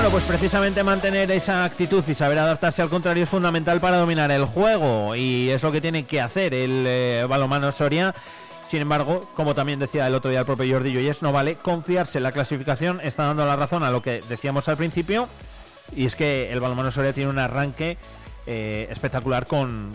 [0.00, 4.30] Bueno, pues precisamente mantener esa actitud y saber adaptarse al contrario es fundamental para dominar
[4.30, 8.14] el juego y es lo que tiene que hacer el eh, balomano Soria.
[8.66, 12.16] Sin embargo, como también decía el otro día el propio Jordi Joyes, no vale confiarse
[12.16, 15.28] en la clasificación, está dando la razón a lo que decíamos al principio
[15.94, 17.98] y es que el balomano Soria tiene un arranque
[18.46, 19.92] eh, espectacular con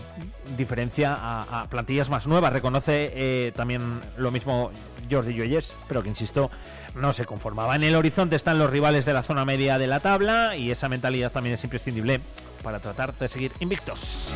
[0.56, 2.54] diferencia a, a plantillas más nuevas.
[2.54, 4.70] Reconoce eh, también lo mismo
[5.10, 6.52] Jordi Lloyes, pero que insisto,
[6.96, 7.76] no se conformaba.
[7.76, 10.90] En el horizonte están los rivales de la zona media de la tabla y esa
[10.90, 12.22] mentalidad también es imprescindible
[12.64, 14.34] para tratar de seguir invictos.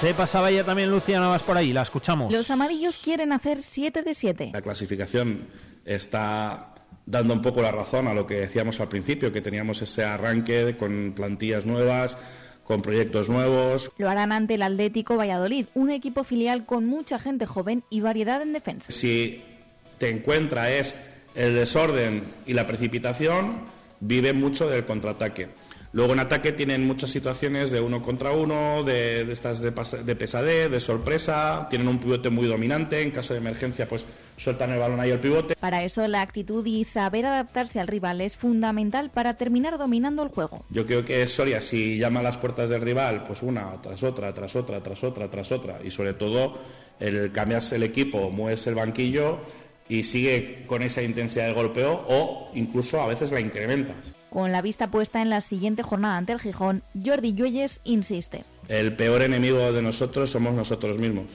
[0.00, 2.30] Se pasaba ya también Lucia Navas por ahí, la escuchamos.
[2.30, 4.50] Los amarillos quieren hacer 7 de 7.
[4.52, 5.48] La clasificación
[5.86, 6.74] está
[7.06, 10.76] dando un poco la razón a lo que decíamos al principio, que teníamos ese arranque
[10.76, 12.18] con plantillas nuevas,
[12.64, 13.92] con proyectos nuevos.
[13.98, 18.42] Lo harán ante el Atlético Valladolid, un equipo filial con mucha gente joven y variedad
[18.42, 18.90] en defensa.
[18.90, 19.42] Si
[19.98, 20.94] te encuentra es
[21.34, 23.60] el desorden y la precipitación,
[24.00, 25.48] vive mucho del contraataque.
[25.94, 29.70] Luego en ataque tienen muchas situaciones de uno contra uno, de, de estas de,
[30.16, 34.04] pesadez, de sorpresa, tienen un pivote muy dominante, en caso de emergencia pues
[34.36, 35.54] sueltan el balón ahí al pivote.
[35.54, 40.30] Para eso la actitud y saber adaptarse al rival es fundamental para terminar dominando el
[40.30, 40.64] juego.
[40.68, 44.34] Yo creo que Soria, si llama a las puertas del rival, pues una tras otra,
[44.34, 46.58] tras otra, tras otra, tras otra, y sobre todo
[46.98, 49.38] el cambias el equipo, mueves el banquillo
[49.88, 53.94] y sigue con esa intensidad de golpeo o incluso a veces la incrementas.
[54.34, 58.42] Con la vista puesta en la siguiente jornada ante el Gijón, Jordi Lluelles insiste.
[58.66, 61.26] El peor enemigo de nosotros somos nosotros mismos.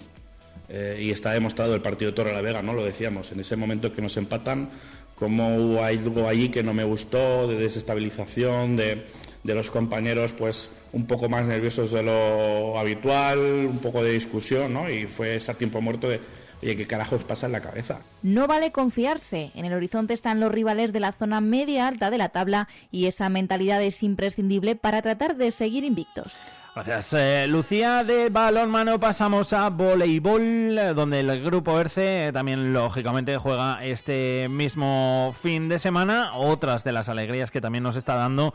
[0.68, 2.74] Eh, y está demostrado el partido de Torre la Vega, ¿no?
[2.74, 4.68] Lo decíamos, en ese momento que nos empatan,
[5.16, 9.06] como hubo algo allí que no me gustó, de desestabilización, de,
[9.46, 14.74] de los compañeros pues un poco más nerviosos de lo habitual, un poco de discusión,
[14.74, 14.90] ¿no?
[14.90, 16.20] Y fue ese tiempo muerto de,
[16.62, 18.00] oye, ¿qué carajos pasa en la cabeza?
[18.22, 19.52] No vale confiarse.
[19.56, 23.06] En el horizonte están los rivales de la zona media alta de la tabla y
[23.06, 26.36] esa mentalidad es imprescindible para tratar de seguir invictos.
[26.76, 28.04] Gracias, eh, Lucía.
[28.04, 34.48] De balonmano pasamos a voleibol, eh, donde el grupo ERCE eh, también lógicamente juega este
[34.50, 36.36] mismo fin de semana.
[36.36, 38.54] Otras de las alegrías que también nos está dando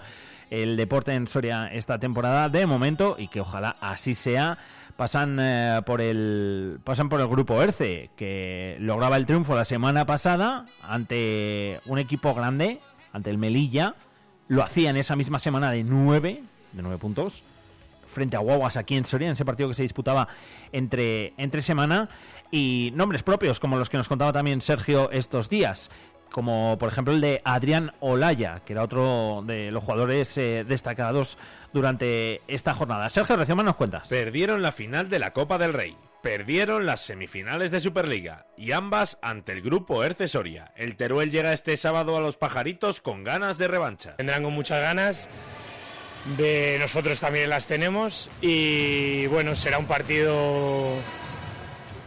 [0.48, 4.58] el deporte en Soria esta temporada de momento y que ojalá así sea.
[4.96, 10.06] Pasan eh, por el pasan por el grupo ERCE que lograba el triunfo la semana
[10.06, 12.80] pasada ante un equipo grande,
[13.12, 13.96] ante el Melilla.
[14.46, 17.42] Lo hacía en esa misma semana de nueve, de nueve puntos
[18.14, 20.28] frente a Guaguas aquí en Soria, en ese partido que se disputaba
[20.72, 22.08] entre, entre semana,
[22.50, 25.90] y nombres propios, como los que nos contaba también Sergio estos días,
[26.34, 31.38] como por ejemplo el de Adrián Olaya, que era otro de los jugadores eh, destacados
[31.72, 33.08] durante esta jornada.
[33.08, 34.08] Sergio Recioma nos cuentas.
[34.08, 35.96] Perdieron la final de la Copa del Rey.
[36.22, 40.72] Perdieron las semifinales de Superliga y ambas ante el grupo Erce Soria.
[40.74, 44.16] El Teruel llega este sábado a los pajaritos con ganas de revancha.
[44.18, 45.28] Vendrán con muchas ganas,
[46.36, 50.96] de nosotros también las tenemos y bueno, será un partido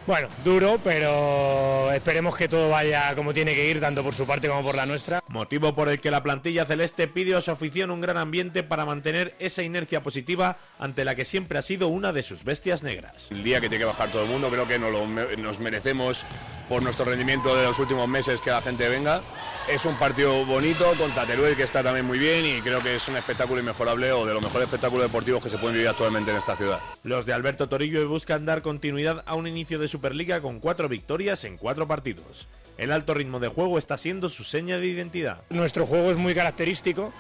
[0.07, 4.47] bueno, duro, pero esperemos que todo vaya como tiene que ir, tanto por su parte
[4.47, 5.21] como por la nuestra.
[5.27, 8.85] Motivo por el que la plantilla celeste pide a su afición un gran ambiente para
[8.85, 13.27] mantener esa inercia positiva ante la que siempre ha sido una de sus bestias negras.
[13.31, 16.25] El día que tiene que bajar todo el mundo, creo que nos, lo nos merecemos
[16.69, 19.21] por nuestro rendimiento de los últimos meses que la gente venga.
[19.67, 23.05] Es un partido bonito contra Teruel que está también muy bien y creo que es
[23.09, 26.37] un espectáculo inmejorable o de los mejores espectáculos deportivos que se pueden vivir actualmente en
[26.37, 26.79] esta ciudad.
[27.03, 31.43] Los de Alberto Torillo buscan dar continuidad a un inicio de Superliga con cuatro victorias
[31.43, 32.47] en cuatro partidos.
[32.77, 35.41] El alto ritmo de juego está siendo su seña de identidad.
[35.49, 37.11] Nuestro juego es muy característico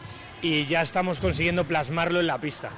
[0.41, 2.69] y ya estamos consiguiendo plasmarlo en la pista.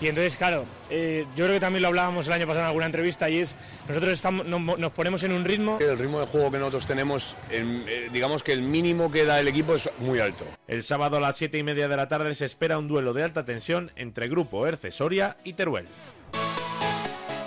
[0.00, 2.86] Y entonces, claro, eh, yo creo que también lo hablábamos el año pasado en alguna
[2.86, 3.56] entrevista y es,
[3.88, 7.36] nosotros estamos, nos, nos ponemos en un ritmo El ritmo de juego que nosotros tenemos,
[7.50, 10.44] el- eh, digamos que el mínimo que da el equipo es muy alto.
[10.68, 13.24] El sábado a las 7 y media de la tarde se espera un duelo de
[13.24, 15.86] alta tensión entre Grupo Erce Soria y Teruel.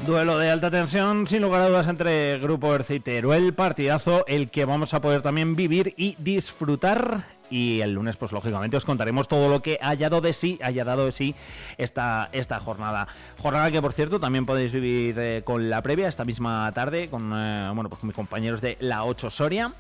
[0.06, 3.54] Duelo de alta tensión, sin lugar a dudas, entre Grupo Erce y Teruel.
[3.54, 7.24] Partidazo, el que vamos a poder también vivir y disfrutar.
[7.52, 10.84] Y el lunes, pues lógicamente, os contaremos todo lo que haya dado de sí, haya
[10.84, 11.36] dado de sí
[11.78, 13.08] esta, esta jornada.
[13.38, 17.32] Jornada que, por cierto, también podéis vivir eh, con la previa esta misma tarde con,
[17.36, 19.74] eh, bueno, pues con mis compañeros de La 8 Soria.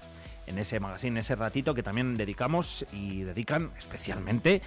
[0.47, 4.61] En ese magazine, ese ratito que también dedicamos y dedican especialmente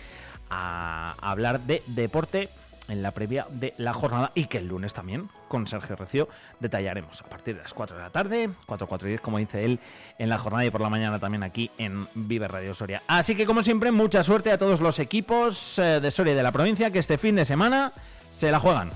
[0.48, 2.48] a hablar de deporte
[2.88, 6.28] en la previa de la jornada y que el lunes también con Sergio Recio
[6.60, 9.64] detallaremos a partir de las 4 de la tarde, 4, 4 y 10 como dice
[9.64, 9.80] él
[10.18, 13.02] en la jornada y por la mañana también aquí en Vive Radio Soria.
[13.06, 16.42] Así que como siempre mucha suerte a todos los equipos eh, de Soria y de
[16.42, 17.92] la provincia que este fin de semana
[18.32, 18.90] se la juegan.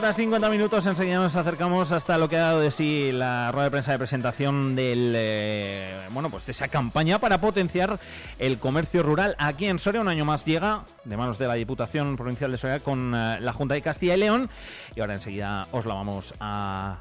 [0.00, 3.64] Horas 50 minutos, enseguida nos acercamos hasta lo que ha dado de sí la rueda
[3.64, 8.00] de prensa de presentación del, eh, bueno, pues de esa campaña para potenciar
[8.38, 10.00] el comercio rural aquí en Soria.
[10.00, 13.52] Un año más llega de manos de la Diputación Provincial de Soria con eh, la
[13.52, 14.48] Junta de Castilla y León
[14.96, 17.00] y ahora enseguida os la vamos a,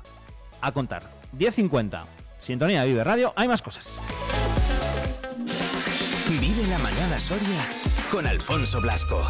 [0.59, 1.03] a contar.
[1.37, 2.03] 10.50,
[2.41, 3.93] sintonía de Vive Radio, hay más cosas.
[6.41, 7.69] Vive la mañana Soria
[8.11, 9.21] con Alfonso Blasco.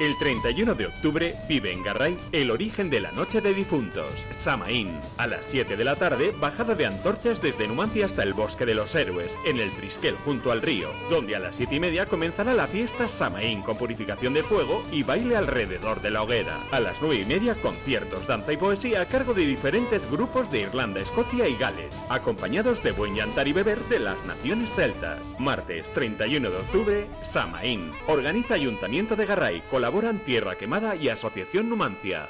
[0.00, 4.98] El 31 de octubre vive en Garray el origen de la Noche de Difuntos, Samaín.
[5.18, 8.74] A las 7 de la tarde, bajada de antorchas desde Numancia hasta el Bosque de
[8.74, 12.54] los Héroes, en el Trisquel junto al río, donde a las 7 y media comenzará
[12.54, 16.58] la fiesta Samaín con purificación de fuego y baile alrededor de la hoguera.
[16.70, 20.60] A las 9 y media, conciertos, danza y poesía a cargo de diferentes grupos de
[20.60, 25.18] Irlanda, Escocia y Gales, acompañados de buen llantar y beber de las naciones celtas.
[25.38, 27.92] Martes 31 de octubre, Samaín.
[28.06, 32.28] Organiza Ayuntamiento de Garray, colaboran Tierra Quemada y Asociación Numancia.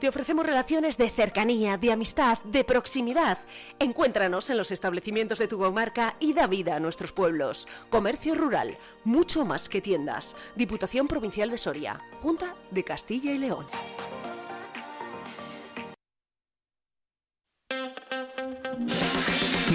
[0.00, 3.36] Te ofrecemos relaciones de cercanía, de amistad, de proximidad.
[3.80, 7.66] Encuéntranos en los establecimientos de tu comarca y da vida a nuestros pueblos.
[7.90, 10.36] Comercio rural, mucho más que tiendas.
[10.54, 13.66] Diputación Provincial de Soria, Junta de Castilla y León.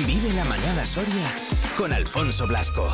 [0.08, 1.36] Vive la mañana Soria
[1.78, 2.88] con Alfonso Blasco.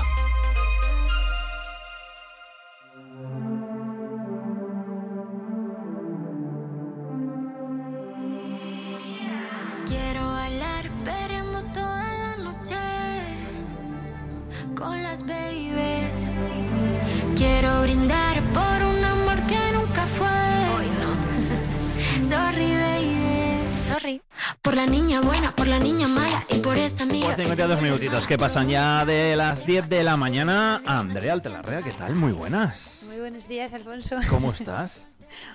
[24.71, 27.27] Por la niña buena, por la niña mala y por esa amiga.
[27.27, 30.81] Por que 52 minutitos que pasan ya de las 10 de la mañana.
[30.85, 32.15] Andrea Altelarrea, ¿qué tal?
[32.15, 33.01] Muy buenas.
[33.05, 34.15] Muy buenos días, Alfonso.
[34.29, 35.05] ¿Cómo estás?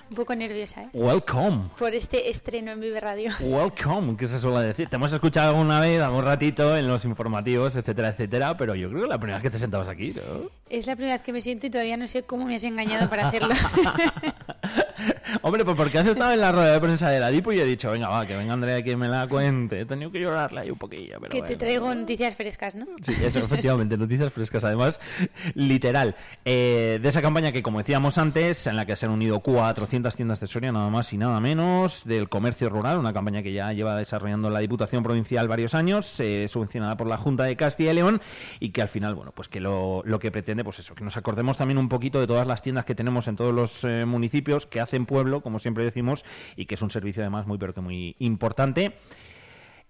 [0.09, 0.89] Un poco nerviosa, ¿eh?
[0.93, 1.69] Welcome.
[1.77, 3.31] Por este estreno en Vive Radio.
[3.39, 4.87] Welcome, ¿qué se suele decir?
[4.89, 9.03] Te hemos escuchado alguna vez, algún ratito en los informativos, etcétera, etcétera, pero yo creo
[9.03, 10.49] que la primera vez que te sentabas aquí, ¿no?
[10.69, 13.09] Es la primera vez que me siento y todavía no sé cómo me has engañado
[13.09, 13.53] para hacerlo.
[15.41, 17.65] Hombre, pues porque has estado en la rueda de prensa de la DIPO y he
[17.65, 19.81] dicho, venga, va, que venga Andrea que me la cuente.
[19.81, 22.85] He tenido que llorarla ahí un poquillo, pero que te traigo noticias frescas, ¿no?
[23.01, 24.99] Sí, eso, efectivamente, noticias frescas, además,
[25.53, 26.15] literal.
[26.45, 30.15] Eh, de esa campaña que, como decíamos antes, en la que se han unido 400
[30.15, 33.73] tiendas de Soria, nada más y nada menos, del comercio rural, una campaña que ya
[33.73, 37.95] lleva desarrollando la Diputación Provincial varios años, eh, subvencionada por la Junta de Castilla y
[37.95, 38.21] León,
[38.61, 41.57] y que al final, bueno, pues que lo, que pretende, pues eso, que nos acordemos
[41.57, 44.79] también un poquito de todas las tiendas que tenemos en todos los eh, municipios, que
[44.79, 46.23] hacen pueblo, como siempre decimos,
[46.55, 48.93] y que es un servicio además muy, pero que muy importante.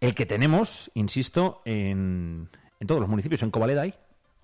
[0.01, 2.49] El que tenemos, insisto, en,
[2.79, 3.85] en todos los municipios, en Covaleda.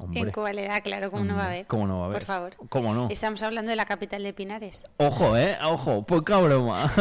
[0.04, 0.20] Hombre.
[0.22, 1.66] En Covaleda, claro, ¿cómo no va a haber?
[1.68, 2.18] ¿Cómo no va a haber?
[2.20, 2.54] Por favor.
[2.70, 3.08] ¿Cómo no?
[3.10, 4.84] Estamos hablando de la capital de Pinares.
[4.98, 6.92] Ojo, eh, ojo, poca broma.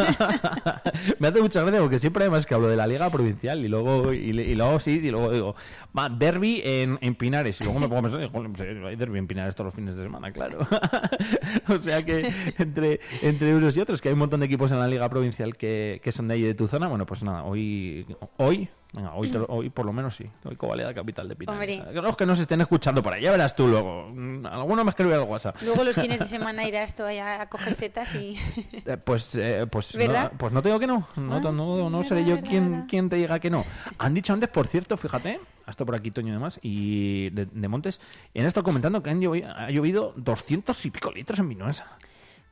[1.19, 4.13] Me hace mucha gracia porque siempre además que hablo de la liga provincial y luego
[4.13, 5.55] y, y luego sí, y luego digo,
[5.97, 9.19] va, derby en, en Pinares y luego me pongo a pensar, "Joder, pues, hay derby
[9.19, 10.59] en Pinares todos los fines de semana, claro.
[11.67, 14.79] o sea que entre, entre unos y otros, que hay un montón de equipos en
[14.79, 18.05] la liga provincial que, que son de ahí de tu zona, bueno, pues nada, hoy,
[18.37, 20.23] hoy Venga, hoy, te lo- hoy por lo menos sí.
[20.43, 21.35] Hoy Covaleda, capital de.
[21.47, 21.81] Hombre.
[21.93, 24.07] Los que nos estén escuchando por ahí, ya verás tú luego.
[24.13, 25.55] Mm, Alguno me escribe al WhatsApp.
[25.63, 28.37] Luego los fines de semana irás tú allá a coger setas y...
[28.85, 30.31] Eh, Pues, eh, pues, no, ¿Verdad?
[30.37, 31.07] pues no te digo que no.
[31.15, 33.65] No, no, no, no seré yo quien, quien te diga que no.
[33.97, 37.67] Han dicho antes, por cierto, fíjate, hasta por aquí Toño y demás, y de, de
[37.67, 37.99] Montes,
[38.33, 41.87] y han estado comentando que han llovi- ha llovido 200 y pico litros en Vinuesa.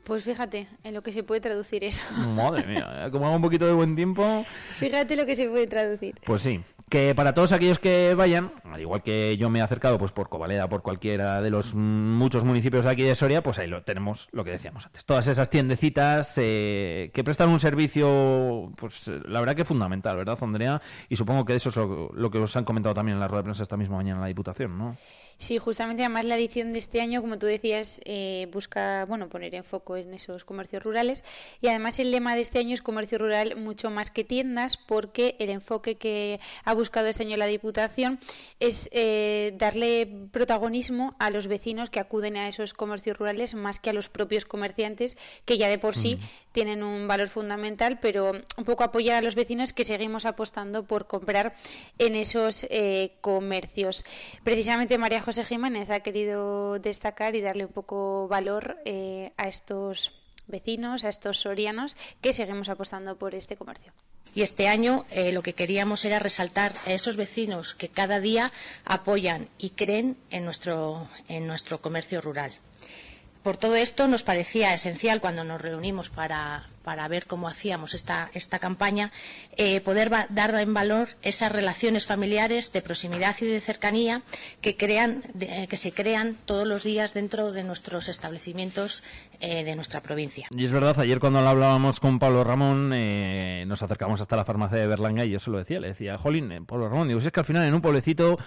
[0.04, 2.04] Pues fíjate en lo que se puede traducir eso.
[2.36, 6.16] Madre mía, como haga un poquito de buen tiempo, Fíjate lo que se puede traducir.
[6.26, 6.62] pues sí.
[6.90, 10.68] Que para todos aquellos que vayan, igual que yo me he acercado pues por Covaleda,
[10.68, 14.28] por cualquiera de los mm, muchos municipios de aquí de Soria, pues ahí lo tenemos,
[14.34, 15.06] lo que decíamos antes.
[15.06, 20.38] Todas esas tiendecitas eh, que prestan un servicio, pues eh, la verdad que fundamental, ¿verdad,
[20.42, 20.82] Andrea?
[21.08, 23.44] Y supongo que eso es lo, lo que os han comentado también en la rueda
[23.44, 24.98] de prensa esta misma mañana en la Diputación, ¿no?
[25.42, 29.56] Sí, justamente además la edición de este año, como tú decías, eh, busca bueno poner
[29.56, 31.24] en foco en esos comercios rurales.
[31.62, 35.36] Y además el lema de este año es comercio rural mucho más que tiendas porque
[35.40, 38.20] el enfoque que ha buscado este año la Diputación
[38.60, 43.90] es eh, darle protagonismo a los vecinos que acuden a esos comercios rurales más que
[43.90, 46.20] a los propios comerciantes que ya de por sí
[46.52, 51.08] tienen un valor fundamental, pero un poco apoyar a los vecinos que seguimos apostando por
[51.08, 51.56] comprar
[51.98, 54.06] en esos eh, comercios.
[54.44, 60.14] Precisamente María José Jiménez ha querido destacar y darle un poco valor eh, a estos
[60.48, 63.94] vecinos, a estos sorianos que seguimos apostando por este comercio.
[64.34, 68.52] Y este año eh, lo que queríamos era resaltar a esos vecinos que cada día
[68.86, 72.56] apoyan y creen en nuestro, en nuestro comercio rural.
[73.44, 78.30] Por todo esto nos parecía esencial cuando nos reunimos para, para ver cómo hacíamos esta,
[78.34, 79.12] esta campaña,
[79.58, 84.22] eh, poder dar en valor esas relaciones familiares de proximidad y de cercanía
[84.62, 89.04] que, crean, de- que se crean todos los días dentro de nuestros establecimientos
[89.40, 90.48] eh, de nuestra provincia.
[90.52, 94.78] Y es verdad, ayer cuando hablábamos con Pablo Ramón, eh, nos acercamos hasta la farmacia
[94.78, 97.28] de Berlanga y yo se lo decía, le decía, Jolín, eh, Pablo Ramón, digo, si
[97.28, 98.38] es que al final en un pueblecito,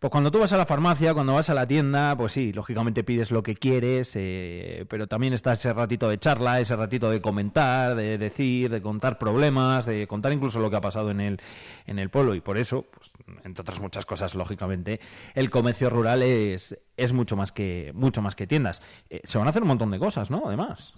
[0.00, 3.04] pues cuando tú vas a la farmacia, cuando vas a la tienda, pues sí, lógicamente
[3.04, 7.20] pides lo que quieres, eh, pero también está ese ratito de charla, ese ratito de
[7.20, 11.40] comentar, de decir, de contar problemas, de contar incluso lo que ha pasado en el,
[11.86, 13.10] en el pueblo y por eso, pues,
[13.44, 15.00] entre otras muchas cosas, lógicamente,
[15.34, 18.82] el comercio rural es, es mucho más que mucho más que tiendas.
[19.10, 20.42] Eh, se van a hacer un montón de cosas, ¿no?
[20.46, 20.94] Además.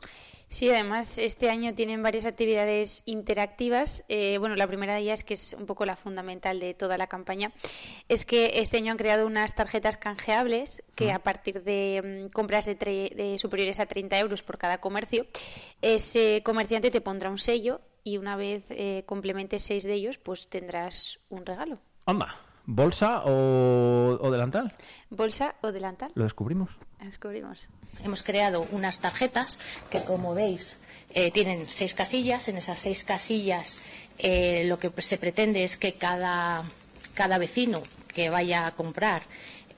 [0.53, 4.03] Sí, además este año tienen varias actividades interactivas.
[4.09, 7.07] Eh, bueno, la primera de ellas, que es un poco la fundamental de toda la
[7.07, 7.53] campaña,
[8.09, 12.67] es que este año han creado unas tarjetas canjeables que a partir de mm, compras
[12.67, 15.25] de, tre- de superiores a 30 euros por cada comercio,
[15.83, 20.49] ese comerciante te pondrá un sello y una vez eh, complementes seis de ellos, pues
[20.49, 21.79] tendrás un regalo.
[22.07, 22.35] Anda,
[22.67, 24.10] ¿bolsa o
[24.51, 24.73] delantal?
[25.11, 26.11] Bolsa o delantal.
[26.15, 26.71] Lo descubrimos.
[27.01, 27.69] Descubrimos.
[28.05, 29.59] Hemos creado unas tarjetas
[29.91, 30.79] que, como veis,
[31.15, 32.49] eh, tienen seis casillas.
[32.49, 33.83] En esas seis casillas
[34.19, 36.65] eh, lo que se pretende es que cada,
[37.15, 39.23] cada vecino que vaya a comprar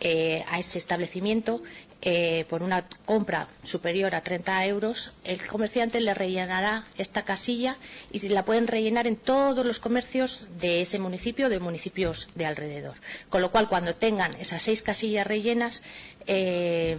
[0.00, 1.62] eh, a ese establecimiento,
[2.04, 7.76] eh, por una compra superior a 30 euros, el comerciante le rellenará esta casilla
[8.10, 12.96] y la pueden rellenar en todos los comercios de ese municipio, de municipios de alrededor.
[13.30, 15.82] Con lo cual, cuando tengan esas seis casillas rellenas,
[16.26, 16.96] eh,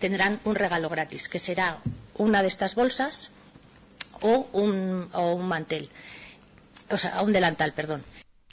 [0.00, 1.78] tendrán un regalo gratis, que será
[2.16, 3.30] una de estas bolsas
[4.20, 5.90] o un, o un mantel.
[6.90, 8.02] O sea, un delantal, perdón.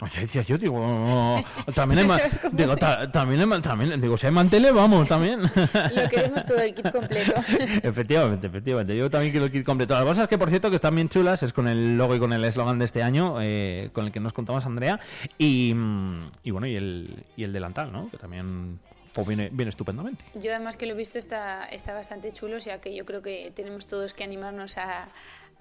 [0.01, 1.43] Oye, decía yo, digo,
[1.75, 2.19] también hay,
[2.53, 5.41] digo, ta- también hay también, digo, si hay manteles, vamos, también.
[5.95, 7.33] Lo queremos todo el kit completo.
[7.83, 8.97] efectivamente, efectivamente.
[8.97, 9.93] Yo también quiero el kit completo.
[9.93, 12.33] Las bolsas que, por cierto, que están bien chulas, es con el logo y con
[12.33, 14.99] el eslogan de este año, eh, con el que nos contamos Andrea.
[15.37, 18.09] Y, mm, y bueno, y el, y el delantal, ¿no?
[18.09, 18.79] Que también
[19.13, 20.23] pues, viene, viene estupendamente.
[20.33, 23.21] Yo además que lo he visto está, está bastante chulo, o sea que yo creo
[23.21, 25.07] que tenemos todos que animarnos a,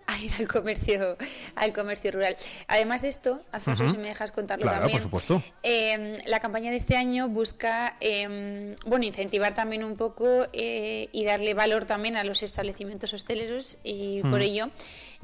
[0.06, 1.16] a ir al comercio,
[1.54, 2.36] al comercio rural.
[2.66, 4.98] Además de esto, Alfonso, si me dejas contarlo Claro, también.
[4.98, 5.42] por supuesto.
[5.62, 11.24] eh, la campaña de este año busca eh, bueno incentivar también un poco eh, y
[11.24, 14.42] darle valor también a los establecimientos hosteleros y por Mm.
[14.42, 14.70] ello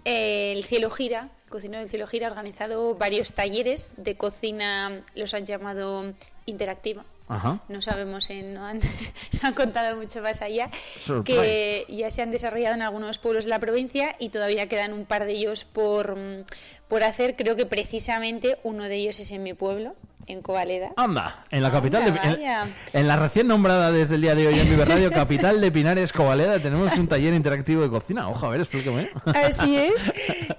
[0.05, 5.35] eh, el Cielo Gira, Cocinero del Cielo Gira, ha organizado varios talleres de cocina, los
[5.35, 6.13] han llamado
[6.45, 7.05] interactiva.
[7.29, 7.61] Ajá.
[7.69, 8.79] No sabemos, eh, no, han,
[9.43, 11.85] no han contado mucho más allá, Surprise.
[11.89, 15.07] que ya se han desarrollado en algunos pueblos de la provincia y todavía quedan un
[15.07, 16.45] par de ellos por, mm,
[16.89, 17.35] por hacer.
[17.37, 19.95] Creo que precisamente uno de ellos es en mi pueblo,
[20.29, 20.91] en Covaleda.
[20.97, 24.59] Anda, en la capital de, en, en la recién nombrada desde el día de hoy
[24.59, 28.29] en Vive Radio, capital de Pinares, Covaleda, tenemos un taller interactivo de cocina.
[28.29, 29.09] Ojo, a ver, explíqueme.
[29.35, 29.95] Así es.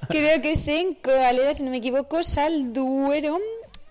[0.09, 3.38] Creo que es en Covaleda, si no me equivoco, Salduero.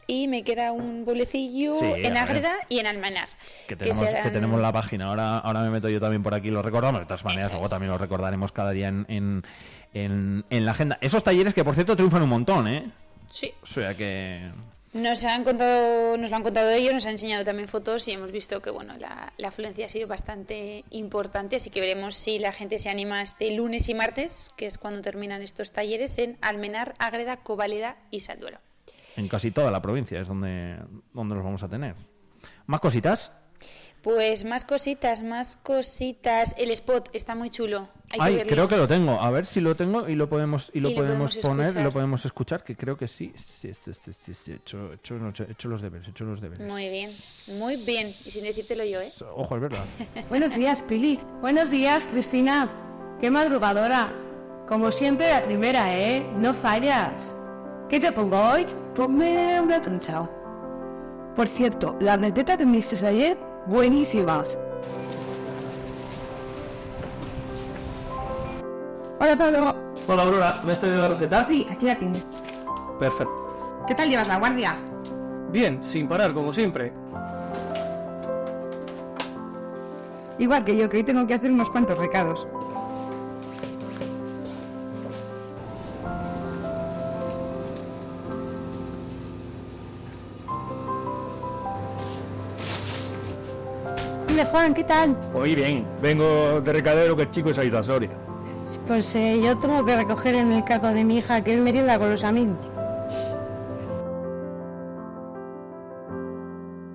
[0.09, 2.16] Y me queda un pueblecillo Sí, en.
[2.16, 3.28] Ágreda y en Almanar.
[3.66, 5.07] Que tenemos, que serán- tenemos la página.
[5.07, 7.00] Ahora, ahora me meto yo también por aquí, lo recordamos.
[7.00, 9.42] De todas maneras, luego también lo recordaremos cada día en, en,
[9.94, 10.98] en- en la agenda.
[11.00, 12.90] Esos talleres que, por cierto, triunfan un montón, ¿eh?
[13.30, 13.50] Sí.
[13.62, 14.48] O sea que...
[14.92, 18.32] Nos han contado, nos lo han contado ellos, nos han enseñado también fotos y hemos
[18.32, 22.50] visto que bueno la, la afluencia ha sido bastante importante, así que veremos si la
[22.52, 26.94] gente se anima este lunes y martes, que es cuando terminan estos talleres en Almenar,
[26.98, 28.61] Ágreda, Covaleda y Salduero.
[29.17, 30.77] En casi toda la provincia es donde,
[31.12, 31.95] donde los vamos a tener.
[32.67, 33.33] ¿Más cositas?
[34.03, 36.55] Pues más cositas, más cositas.
[36.59, 37.89] El spot está muy chulo.
[38.11, 38.53] Hay Ay, que verlo.
[38.53, 39.21] creo que lo tengo.
[39.21, 41.64] A ver si lo tengo y lo podemos y lo Y lo podemos podemos poner
[41.64, 41.85] y escuchar.
[41.85, 43.35] lo podemos escuchar, que creo que sí.
[43.61, 45.17] Sí, sí, sí, sí, sí, He hecho, he hecho,
[45.49, 46.69] hecho los deberes, he hecho los deberes.
[46.69, 47.11] Muy bien,
[47.59, 48.14] muy bien.
[48.25, 49.12] Y sin decírtelo yo, ¿eh?
[49.35, 49.85] Ojo, es verdad.
[50.29, 51.19] Buenos días, Pili.
[51.41, 52.69] Buenos días, Cristina.
[53.21, 54.12] Qué madrugadora.
[54.69, 56.25] Como siempre, la primera, ¿eh?
[56.37, 57.35] No fallas.
[57.89, 58.66] ¿Qué te pongo hoy?
[58.97, 60.28] Ponme una tronchao.
[61.37, 64.59] Por cierto, las recetas que me hiciste ayer, buenísimas.
[69.20, 69.76] Hola, Pablo.
[70.09, 70.61] Hola, Aurora.
[70.64, 71.45] ¿Me has traído la receta?
[71.45, 72.24] Sí, aquí la tienes.
[72.99, 73.84] Perfecto.
[73.87, 74.76] ¿Qué tal llevas la guardia?
[75.53, 76.93] Bien, sin parar, como siempre.
[80.39, 82.49] Igual que yo, que hoy tengo que hacer unos cuantos recados.
[94.37, 95.16] Dile, Juan, ¿qué tal?
[95.32, 95.87] Muy bien.
[96.03, 98.11] Vengo de recadero que el chico se ha ido a Soria.
[98.87, 101.99] Pues eh, yo tengo que recoger en el cargo de mi hija que es merienda
[101.99, 102.59] con los amigos.